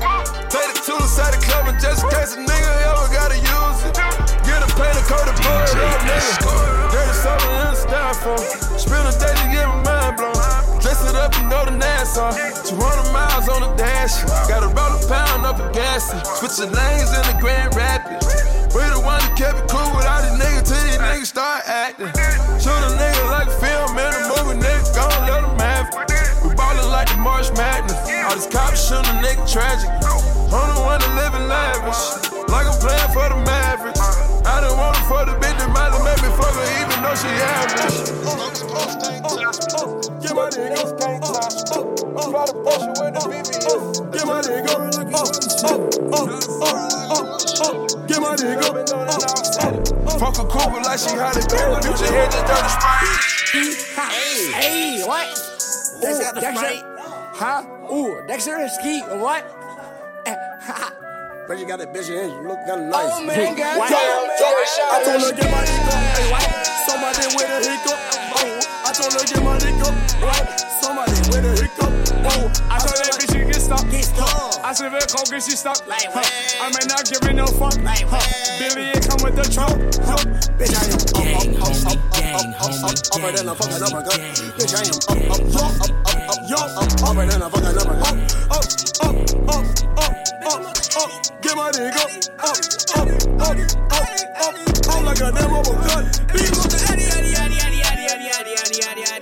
Take 0.49 0.73
it 0.73 0.81
to 0.89 0.97
the 0.97 1.05
side 1.05 1.37
of 1.37 1.45
the 1.45 1.45
club 1.45 1.69
and 1.69 1.77
just 1.77 2.01
in 2.01 2.09
case 2.09 2.33
a 2.33 2.41
nigga 2.41 2.73
ever 2.89 3.13
gotta 3.13 3.37
use 3.37 3.81
it. 3.85 3.93
Get 4.49 4.65
a 4.65 4.69
paint 4.73 4.97
a 4.97 5.05
coat 5.05 5.29
of 5.29 5.37
blood 5.37 5.69
up, 5.85 6.01
nigga. 6.09 6.33
Dirty 6.97 7.13
something 7.21 7.53
in 7.53 7.69
the 7.69 7.77
styrofoam. 7.77 8.41
Spend 8.81 9.05
a 9.05 9.13
day 9.21 9.37
to 9.37 9.47
get 9.53 9.69
my 9.69 9.85
mind 9.85 10.17
blown. 10.17 10.81
Dress 10.81 11.05
it 11.05 11.13
up 11.13 11.37
and 11.37 11.53
go 11.53 11.61
to 11.69 11.77
Nassau. 11.77 12.33
200 12.65 13.13
miles 13.13 13.53
on 13.53 13.69
the 13.69 13.73
dash. 13.77 14.17
Got 14.49 14.65
to 14.65 14.73
roll 14.73 14.97
a 14.97 15.01
pound 15.13 15.45
up 15.45 15.61
a 15.61 15.69
gas. 15.77 16.09
Switch 16.41 16.57
the 16.57 16.73
lanes 16.73 17.13
in 17.13 17.25
the 17.29 17.37
Grand 17.37 17.77
Rapids. 17.77 18.56
All 28.57 28.71
these 28.71 28.89
cops 28.89 28.89
shootin' 28.89 29.05
a 29.05 29.21
nigga 29.21 29.45
tragic. 29.53 29.91
I'm 30.49 30.69
the 30.73 30.81
one 30.81 31.01
that 31.01 31.13
livin' 31.13 31.49
lavish. 31.49 32.25
Like 32.49 32.67
I'm 32.67 32.79
playin' 32.81 33.13
for 33.13 33.29
the 33.29 33.37
Mavericks. 33.45 34.01
I 34.47 34.61
done 34.61 34.79
want 34.79 34.97
her 34.97 35.05
for 35.05 35.25
the 35.29 35.37
bitch 35.37 35.59
that 35.61 35.69
might 35.77 35.93
have 35.93 36.01
made 36.01 36.21
me 36.25 36.31
fuck 36.41 36.57
her 36.57 36.65
even 36.81 36.97
though 37.05 37.17
she 37.21 37.29
average. 37.37 38.17
Get 40.23 40.33
my 40.33 40.49
nigga. 40.49 40.81
Try 40.97 42.45
to 42.47 42.57
push 42.65 42.81
you 42.81 42.97
with 42.97 43.13
the 43.13 43.21
VVS. 43.29 44.09
Get 44.13 44.25
my 44.25 44.41
nigga. 44.41 44.73
Get 48.09 48.21
my 48.21 48.37
nigga. 48.37 48.65
Fuck 50.19 50.39
a 50.39 50.45
Cooper 50.49 50.81
like 50.81 50.99
she 50.99 51.13
Halle 51.13 51.45
Berry. 51.51 51.77
Future 51.83 52.09
head 52.09 52.31
just 52.33 52.47
dirty 52.47 52.69
spray. 52.73 53.05
Hey, 53.97 54.53
hey, 54.53 55.05
what? 55.05 55.27
Dex 56.01 56.19
Ooh, 56.19 56.23
got 56.23 56.35
the 56.35 56.41
Dexter, 56.41 56.67
spray. 56.67 56.96
Huh? 57.37 57.63
Ooh, 57.93 58.25
Dexter, 58.27 58.69
ski, 58.69 59.01
what? 59.21 59.45
But 61.47 61.61
you 61.61 61.67
got 61.67 61.79
that 61.79 61.95
bitch 61.95 62.11
in, 62.11 62.31
you 62.33 62.43
look 62.49 62.59
kinda 62.67 62.91
oh, 62.91 62.91
nice. 62.91 63.13
Oh, 63.13 63.23
man, 63.23 63.55
What? 63.79 63.87
damn, 63.87 64.27
I 64.91 64.99
told 65.05 65.23
her 65.23 65.31
get 65.31 65.47
my 65.47 65.63
dick 65.63 65.87
up, 65.87 66.03
hey, 66.17 66.27
what? 66.33 66.49
Somebody 66.89 67.27
with 67.39 67.47
a 67.47 67.59
hiccup, 67.63 67.99
oh. 68.35 68.59
I 68.83 68.91
told 68.91 69.13
her 69.15 69.23
get 69.23 69.43
my 69.45 69.55
dick 69.63 69.79
up, 69.87 69.95
what? 70.27 70.43
Somebody 70.83 71.15
with 71.31 71.47
a 71.47 71.55
hiccup, 71.55 71.93
oh. 72.27 72.51
I 72.67 72.79
told 72.83 72.99
bitch 72.99 73.16
she 73.37 73.45
get 73.45 73.61
stuck. 73.61 73.91
Get 73.91 74.05
stuck. 74.05 74.65
I 74.65 74.73
said 74.73 74.93
coke 74.93 75.33
and 75.33 75.43
she 75.43 75.57
stuck. 75.57 75.87
Like 75.87 76.09
huh. 76.09 76.25
I 76.61 76.71
may 76.73 76.85
not 76.89 77.05
give 77.09 77.23
her 77.23 77.33
no 77.33 77.47
fuck. 77.47 77.77
Like 77.83 78.07
huh. 78.09 78.23
Billy 78.59 78.91
it 78.91 79.05
come 79.09 79.21
with 79.23 79.37
the 79.37 79.45
trunk. 79.53 79.77
Huh. 80.01 80.17
Bitch, 80.57 80.73
I 80.73 80.89
am 80.89 80.97
up, 80.97 81.37
up, 81.37 81.53
up, 81.57 81.77
up, 81.77 82.01
up, 82.37 82.37
up, 82.37 82.63
up, 82.63 82.85
up, 82.85 82.97
upper 83.13 83.31
than 83.37 83.49
a 83.49 83.55
fucking 83.55 83.81
number 83.81 84.03
gun. 84.03 84.21
Bitch, 84.57 84.73
I 84.73 84.89
am 84.89 84.97
up, 85.07 85.21
up, 85.31 85.45
up, 85.55 85.81
up, 85.81 85.93
up, 86.07 86.21
up, 86.33 86.41
yo, 86.49 86.57
up, 86.57 86.89
upper 87.05 87.25
than 87.27 87.43
a 87.43 87.49
fucking 87.51 87.75
number 87.77 87.97
gun. 88.01 88.17
Up, 88.47 88.65
up, 89.05 89.17
up, 89.53 89.67
up, 89.97 90.15
up, 90.47 90.63
up, 90.97 91.11
get 91.43 91.55
my 91.57 91.71
dick 91.73 91.97
up, 91.97 92.11
up, 92.41 92.57
up, 92.97 93.09
up, 93.37 93.59
up, 93.93 94.09
up, 94.41 94.57
up 94.89 95.03
like 95.05 95.21
a 95.21 95.29
damn 95.33 95.53
gun. 95.53 96.05
Bitch, 96.33 96.57
Bitch, 96.57 96.73
say 96.73 96.97
addy, 98.87 99.16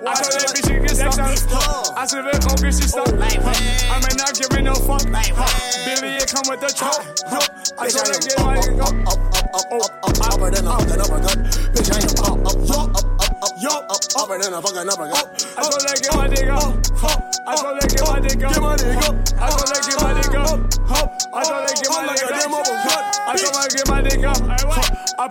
I 0.00 0.16
told 0.16 0.32
that 0.32 0.56
bitch 0.56 0.64
she 0.64 0.80
get 0.80 0.96
stuck. 0.96 1.20
I 1.92 2.06
said 2.08 2.24
that 2.24 2.40
coke 2.40 2.64
and 2.64 2.72
she. 2.72 2.88
Huh. 2.88 3.04
I 3.92 4.00
may 4.00 4.14
not 4.16 4.32
give 4.32 4.48
her 4.56 4.62
no 4.64 4.72
fuck. 4.72 5.04
Billy 5.04 6.16
it 6.16 6.32
come 6.32 6.48
with 6.48 6.64
the 6.64 6.72
trunk. 6.72 7.04
Huh. 7.28 7.44
I 7.76 7.92
told 7.92 8.08
her 8.08 8.16
get 8.16 8.40
my 8.40 8.56
dick 8.56 8.80
up. 8.80 8.94
up, 9.04 9.20
up, 9.52 9.68
oh, 9.68 9.84
up, 9.84 10.08
up, 10.08 10.32
upper 10.32 10.48
than 10.48 10.64
a 10.64 10.72
fucking 10.80 10.96
gun. 10.96 11.38
Bitch, 11.76 11.92
I 11.92 12.00
am 12.00 12.16
up, 12.24 12.40
up, 12.40 12.56
yo, 12.64 12.88
up, 12.88 13.04
up, 13.20 13.36
up, 13.42 13.54
yo, 13.60 13.72
up, 13.92 14.00
upper 14.16 14.36
than 14.40 14.54
a 14.54 14.62
fucking 14.64 14.88
gun. 14.88 14.96
I 14.96 15.60
told 15.60 15.84
her 15.84 15.96
get 16.00 16.16
my 16.16 16.26
dick 16.28 16.48
up. 16.48 16.72
I 17.44 17.52
told 17.52 17.76
her 17.76 17.84
get 17.84 18.00
my 18.08 18.16
dick 18.20 18.40
up. 18.40 18.52
Get 18.52 18.62
my 18.62 18.76
dick 18.80 19.01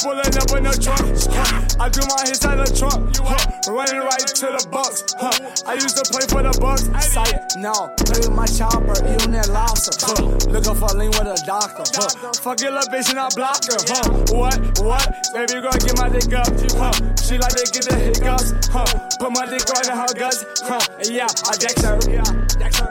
Huh. 0.02 0.10
I 0.10 0.14
pull 0.14 0.20
it 0.20 0.38
up 0.38 0.58
in 0.58 0.64
the 0.64 0.74
trunk. 0.82 1.06
Huh. 1.30 1.84
I 1.84 1.89
do 1.89 2.02
my 2.10 2.22
hits 2.26 2.45
out 2.45 2.58
the 2.58 2.70
trunk. 2.74 3.16
Huh. 3.18 3.72
Running 3.72 4.02
right 4.02 4.28
to 4.28 4.47
the 4.49 4.68
Bucks. 4.72 5.04
Huh. 5.18 5.32
I 5.66 5.74
used 5.76 5.97
to 5.97 6.06
play 6.12 6.26
for 6.28 6.41
the 6.41 6.54
Bucks. 6.60 6.89
Sight, 7.06 7.38
no, 7.58 7.74
play 8.06 8.20
with 8.22 8.32
my 8.32 8.45
chopper, 8.45 8.97
eat 9.06 9.26
that 9.32 9.49
lobster. 9.49 9.93
Huh. 10.02 10.49
Looking 10.49 10.76
for 10.76 10.89
a 10.89 10.97
link 10.97 11.14
with 11.18 11.28
a 11.28 11.38
doctor. 11.45 11.84
Huh. 11.93 12.34
Fuck 12.41 12.62
your 12.62 12.72
little 12.72 12.89
bitch 12.89 13.10
and 13.10 13.20
I 13.20 13.30
block 13.36 13.62
her. 13.70 13.80
Huh. 13.89 14.08
What? 14.34 14.58
What? 14.82 15.06
Baby 15.34 15.62
girl, 15.62 15.76
get 15.78 15.97
my 15.97 16.10
dick 16.10 16.34
up. 16.34 16.49
Huh. 16.78 16.93
She 17.22 17.38
like 17.38 17.54
to 17.58 17.66
get 17.70 17.86
the 17.86 17.95
hiccups. 17.97 18.54
Huh. 18.72 18.86
Put 19.20 19.32
my 19.32 19.45
dick 19.45 19.66
right 19.70 19.86
in 19.86 19.95
her 19.97 20.14
guts. 20.14 20.45
Huh. 20.62 20.82
Yeah, 21.06 21.30
I 21.45 21.54
dex 21.58 21.82
her. 21.84 21.99
Yeah, 22.10 22.26
dex 22.58 22.80
her. 22.80 22.91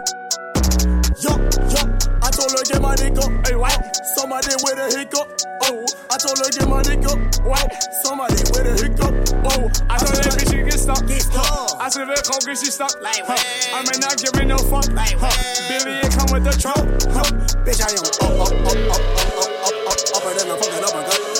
Yo, 2.50 2.56
yo, 2.56 2.60
I 2.60 2.66
told 2.66 2.66
her 2.66 2.72
get 2.74 2.82
my 2.82 2.94
dick 2.96 3.18
up. 3.22 3.46
Hey, 3.46 3.54
what? 3.54 4.06
Somebody 4.18 4.50
with 4.64 4.78
a 4.78 4.90
hiccup. 4.90 5.28
Oh, 5.62 5.86
I 6.10 6.18
told 6.18 6.38
her 6.38 6.50
get 6.50 6.66
my 6.66 6.82
dick 6.82 7.06
up. 7.06 7.18
What? 7.46 7.70
Somebody 8.02 8.42
with 8.50 8.66
a 8.66 8.74
hiccup. 8.74 9.14
Oh, 9.46 9.70
I 9.86 9.94
told 9.98 10.18
that 10.18 10.34
bitch 10.34 10.50
she 10.50 10.58
get 10.58 10.80
stuck. 10.80 11.06
Get 11.06 11.22
stuck. 11.22 11.78
I 11.78 11.88
said 11.88 12.06
that 12.06 12.26
coke 12.26 12.42
and 12.48 12.58
she 12.58 12.74
stuck. 12.74 12.90
Huh. 12.98 13.38
I 13.70 13.86
may 13.86 13.98
not 14.02 14.18
give 14.18 14.34
her 14.34 14.44
no 14.44 14.58
fuck. 14.58 14.90
Huh. 14.90 15.30
Billy 15.70 16.02
it 16.02 16.10
come 16.10 16.26
with 16.34 16.42
the 16.42 16.54
truck. 16.58 16.82
Huh. 17.14 17.30
Bitch, 17.62 17.78
I 17.78 17.94
am 17.94 18.02
up, 18.02 18.18
up, 18.18 18.50
up, 18.50 18.66
up, 18.66 18.82
up, 18.90 19.04
up, 19.38 19.52
up, 19.62 19.76
up, 19.86 19.98
upper 20.18 20.34
than 20.34 20.50
a 20.50 20.56
fucking 20.58 20.82
up, 20.82 20.90
gun. 20.90 21.06
Bitch, 21.06 21.38
I 21.38 21.38
am 21.38 21.39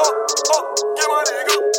up, 0.00 0.14
up, 0.56 0.64
get 0.96 1.08
my 1.08 1.24
dick 1.26 1.69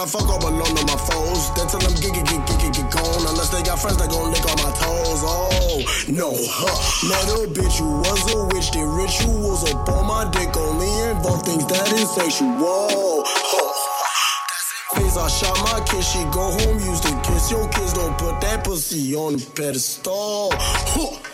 I 0.00 0.06
fuck 0.06 0.30
all 0.30 0.40
alone 0.40 0.78
on 0.80 0.86
my 0.88 0.96
foes. 0.96 1.52
Then 1.52 1.68
tell 1.68 1.78
them 1.78 1.92
get, 2.00 2.16
get, 2.16 2.24
get, 2.24 2.72
get, 2.72 2.90
gone. 2.90 3.20
Unless 3.20 3.50
they 3.50 3.60
got 3.62 3.78
friends 3.78 3.98
that 3.98 4.08
gon' 4.08 4.32
lick 4.32 4.40
all 4.48 4.56
my 4.64 4.72
toes. 4.80 5.20
Oh, 5.28 5.84
no, 6.08 6.32
huh. 6.32 6.72
Little 7.04 7.52
bitch, 7.52 7.76
you 7.76 7.84
was 7.84 8.24
a 8.32 8.48
witch. 8.48 8.70
Did 8.72 8.88
rituals 8.88 9.70
upon 9.70 10.08
my 10.08 10.24
dick. 10.32 10.56
Only 10.56 10.88
involve 11.10 11.44
things 11.44 11.66
that 11.66 11.92
is 11.92 12.08
sexual. 12.16 12.48
Huh. 13.28 13.80
I 15.20 15.28
shot 15.28 15.58
my 15.64 15.84
kid, 15.84 16.02
she 16.02 16.22
go 16.32 16.48
home, 16.48 16.78
used 16.78 17.02
to 17.02 17.20
kiss 17.22 17.50
your 17.50 17.68
kids. 17.68 17.92
Don't 17.92 18.16
put 18.16 18.40
that 18.40 18.64
pussy 18.64 19.14
on 19.14 19.34
the 19.36 19.44
pedestal. 19.54 20.48
Huh. 20.54 21.29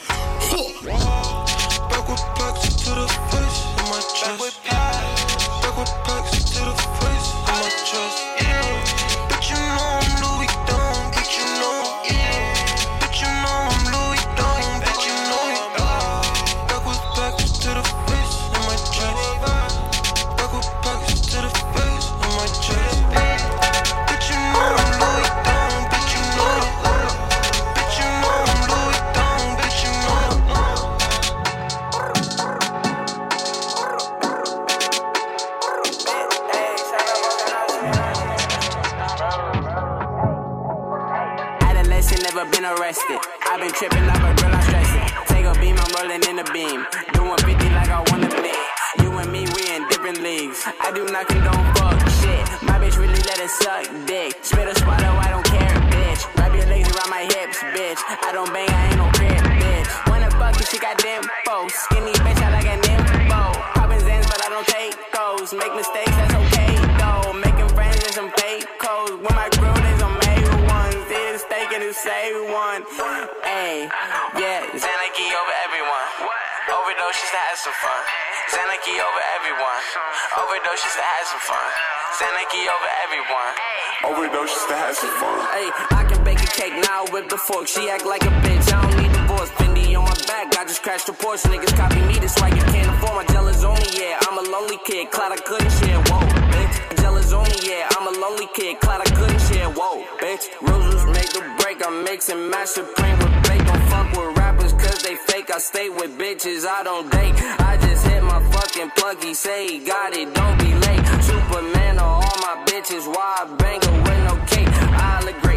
broke, 87.66 87.84
she 87.84 87.90
act 87.90 88.06
like 88.06 88.22
a 88.22 88.32
bitch. 88.44 88.72
I 88.72 88.82
don't 88.82 89.02
need 89.02 89.12
divorce. 89.12 89.50
Fendi 89.50 89.96
on 89.96 90.04
my 90.04 90.14
back, 90.26 90.56
I 90.58 90.64
just 90.64 90.82
crashed 90.82 91.08
a 91.08 91.12
Porsche. 91.12 91.46
Niggas 91.50 91.76
copy 91.76 92.00
me, 92.02 92.18
this 92.18 92.34
why 92.40 92.48
you 92.48 92.62
can't 92.72 92.88
afford. 92.94 93.14
My 93.16 93.24
jealous 93.32 93.64
only. 93.64 93.86
yeah. 93.98 94.18
I'm 94.22 94.38
a 94.38 94.50
lonely 94.50 94.78
kid, 94.84 95.10
Cloud 95.10 95.32
I 95.32 95.36
couldn't 95.36 95.70
share. 95.70 96.00
Whoa, 96.08 96.20
bitch. 96.52 97.02
Jealous 97.02 97.32
only. 97.32 97.58
yeah. 97.62 97.88
I'm 97.96 98.06
a 98.06 98.18
lonely 98.20 98.48
kid, 98.54 98.80
Cloud 98.80 99.00
I 99.00 99.10
couldn't 99.14 99.40
share. 99.48 99.68
Whoa, 99.70 100.04
bitch. 100.20 100.44
Roses 100.62 101.04
make 101.06 101.30
the 101.32 101.42
break. 101.60 101.84
I'm 101.86 102.04
mixing 102.04 102.50
my 102.50 102.64
supreme 102.64 103.18
with 103.18 103.34
bake. 103.48 103.64
Don't 103.66 103.84
fuck 103.90 104.08
with 104.12 104.36
rappers, 104.38 104.72
cause 104.72 105.02
they 105.02 105.16
fake. 105.16 105.50
I 105.50 105.58
stay 105.58 105.88
with 105.88 106.18
bitches, 106.18 106.66
I 106.66 106.82
don't 106.82 107.10
date. 107.10 107.34
I 107.70 107.76
just 107.80 108.06
hit 108.06 108.22
my 108.22 108.40
fucking 108.52 108.90
plug. 108.96 109.22
He 109.22 109.34
say 109.34 109.66
he 109.68 109.78
got 109.84 110.14
it, 110.14 110.32
don't 110.34 110.58
be 110.58 110.72
late. 110.86 111.04
Superman 111.22 111.98
or 111.98 112.14
all 112.24 112.38
my 112.46 112.64
bitches, 112.66 113.06
why 113.06 113.28
I 113.42 113.44
bang 113.56 113.80
with 113.80 114.20
no 114.28 114.34
cake. 114.46 114.68
I 114.68 115.22
look 115.24 115.40
great 115.42 115.55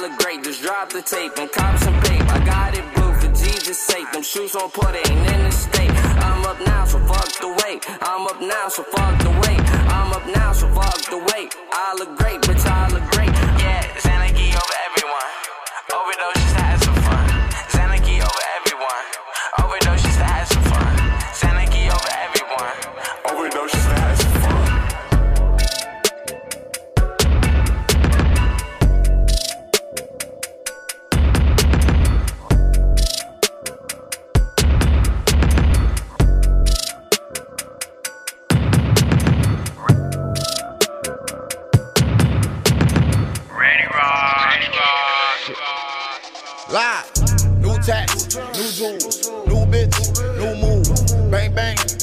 look 0.00 0.18
great. 0.18 0.42
Just 0.42 0.62
drop 0.62 0.90
the 0.90 1.02
tape 1.02 1.32
and 1.38 1.50
cop 1.52 1.78
some 1.78 1.94
paper. 2.00 2.24
I 2.24 2.44
got 2.44 2.76
it 2.76 2.84
blue 2.94 3.12
for 3.14 3.28
Jesus' 3.28 3.78
sake. 3.78 4.10
Them 4.12 4.22
shoes 4.22 4.54
on 4.54 4.70
put 4.70 4.94
it 4.94 5.08
ain't 5.10 5.32
in 5.32 5.44
the 5.44 5.50
state. 5.50 5.90
I'm 5.90 6.44
up 6.44 6.58
now, 6.66 6.84
so 6.84 6.98
fuck 7.00 7.30
the 7.40 7.48
wait. 7.62 7.84
I'm 8.02 8.26
up 8.26 8.40
now, 8.40 8.68
so 8.68 8.82
fuck 8.82 9.18
the 9.22 9.30
wait. 9.30 9.60
I'm 9.96 10.12
up 10.12 10.26
now, 10.26 10.52
so 10.52 10.66
fuck 10.68 11.00
the 11.10 11.18
wait. 11.18 11.54
I 11.72 11.94
look 11.98 12.16
great, 12.16 12.40
bitch, 12.42 12.66
I 12.66 12.88
look 12.88 13.04
great. 13.12 13.19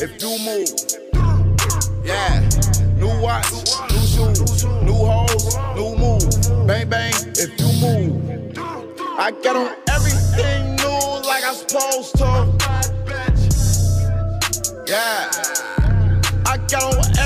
If 0.08 0.22
you 0.22 0.38
move. 0.46 0.70
Yeah, 2.04 2.40
new 2.96 3.22
watch, 3.22 3.52
new 3.92 4.06
shoes, 4.08 4.64
new 4.84 4.94
hoes, 4.94 5.58
new 5.76 5.96
move. 5.96 6.68
Bang 6.68 6.90
bang, 6.90 7.14
if 7.36 7.60
you 7.60 7.70
move. 7.82 8.58
I 9.20 9.32
get 9.42 9.56
on 9.56 9.76
everything 9.90 10.76
new 10.76 11.28
like 11.28 11.44
I'm 11.44 11.56
supposed 11.56 12.18
to. 12.18 12.54
Yeah, 14.88 15.30
I 16.46 16.58
get 16.68 16.84
on 16.84 17.17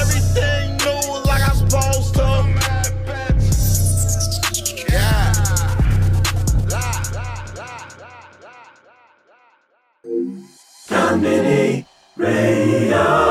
know. 12.91 13.30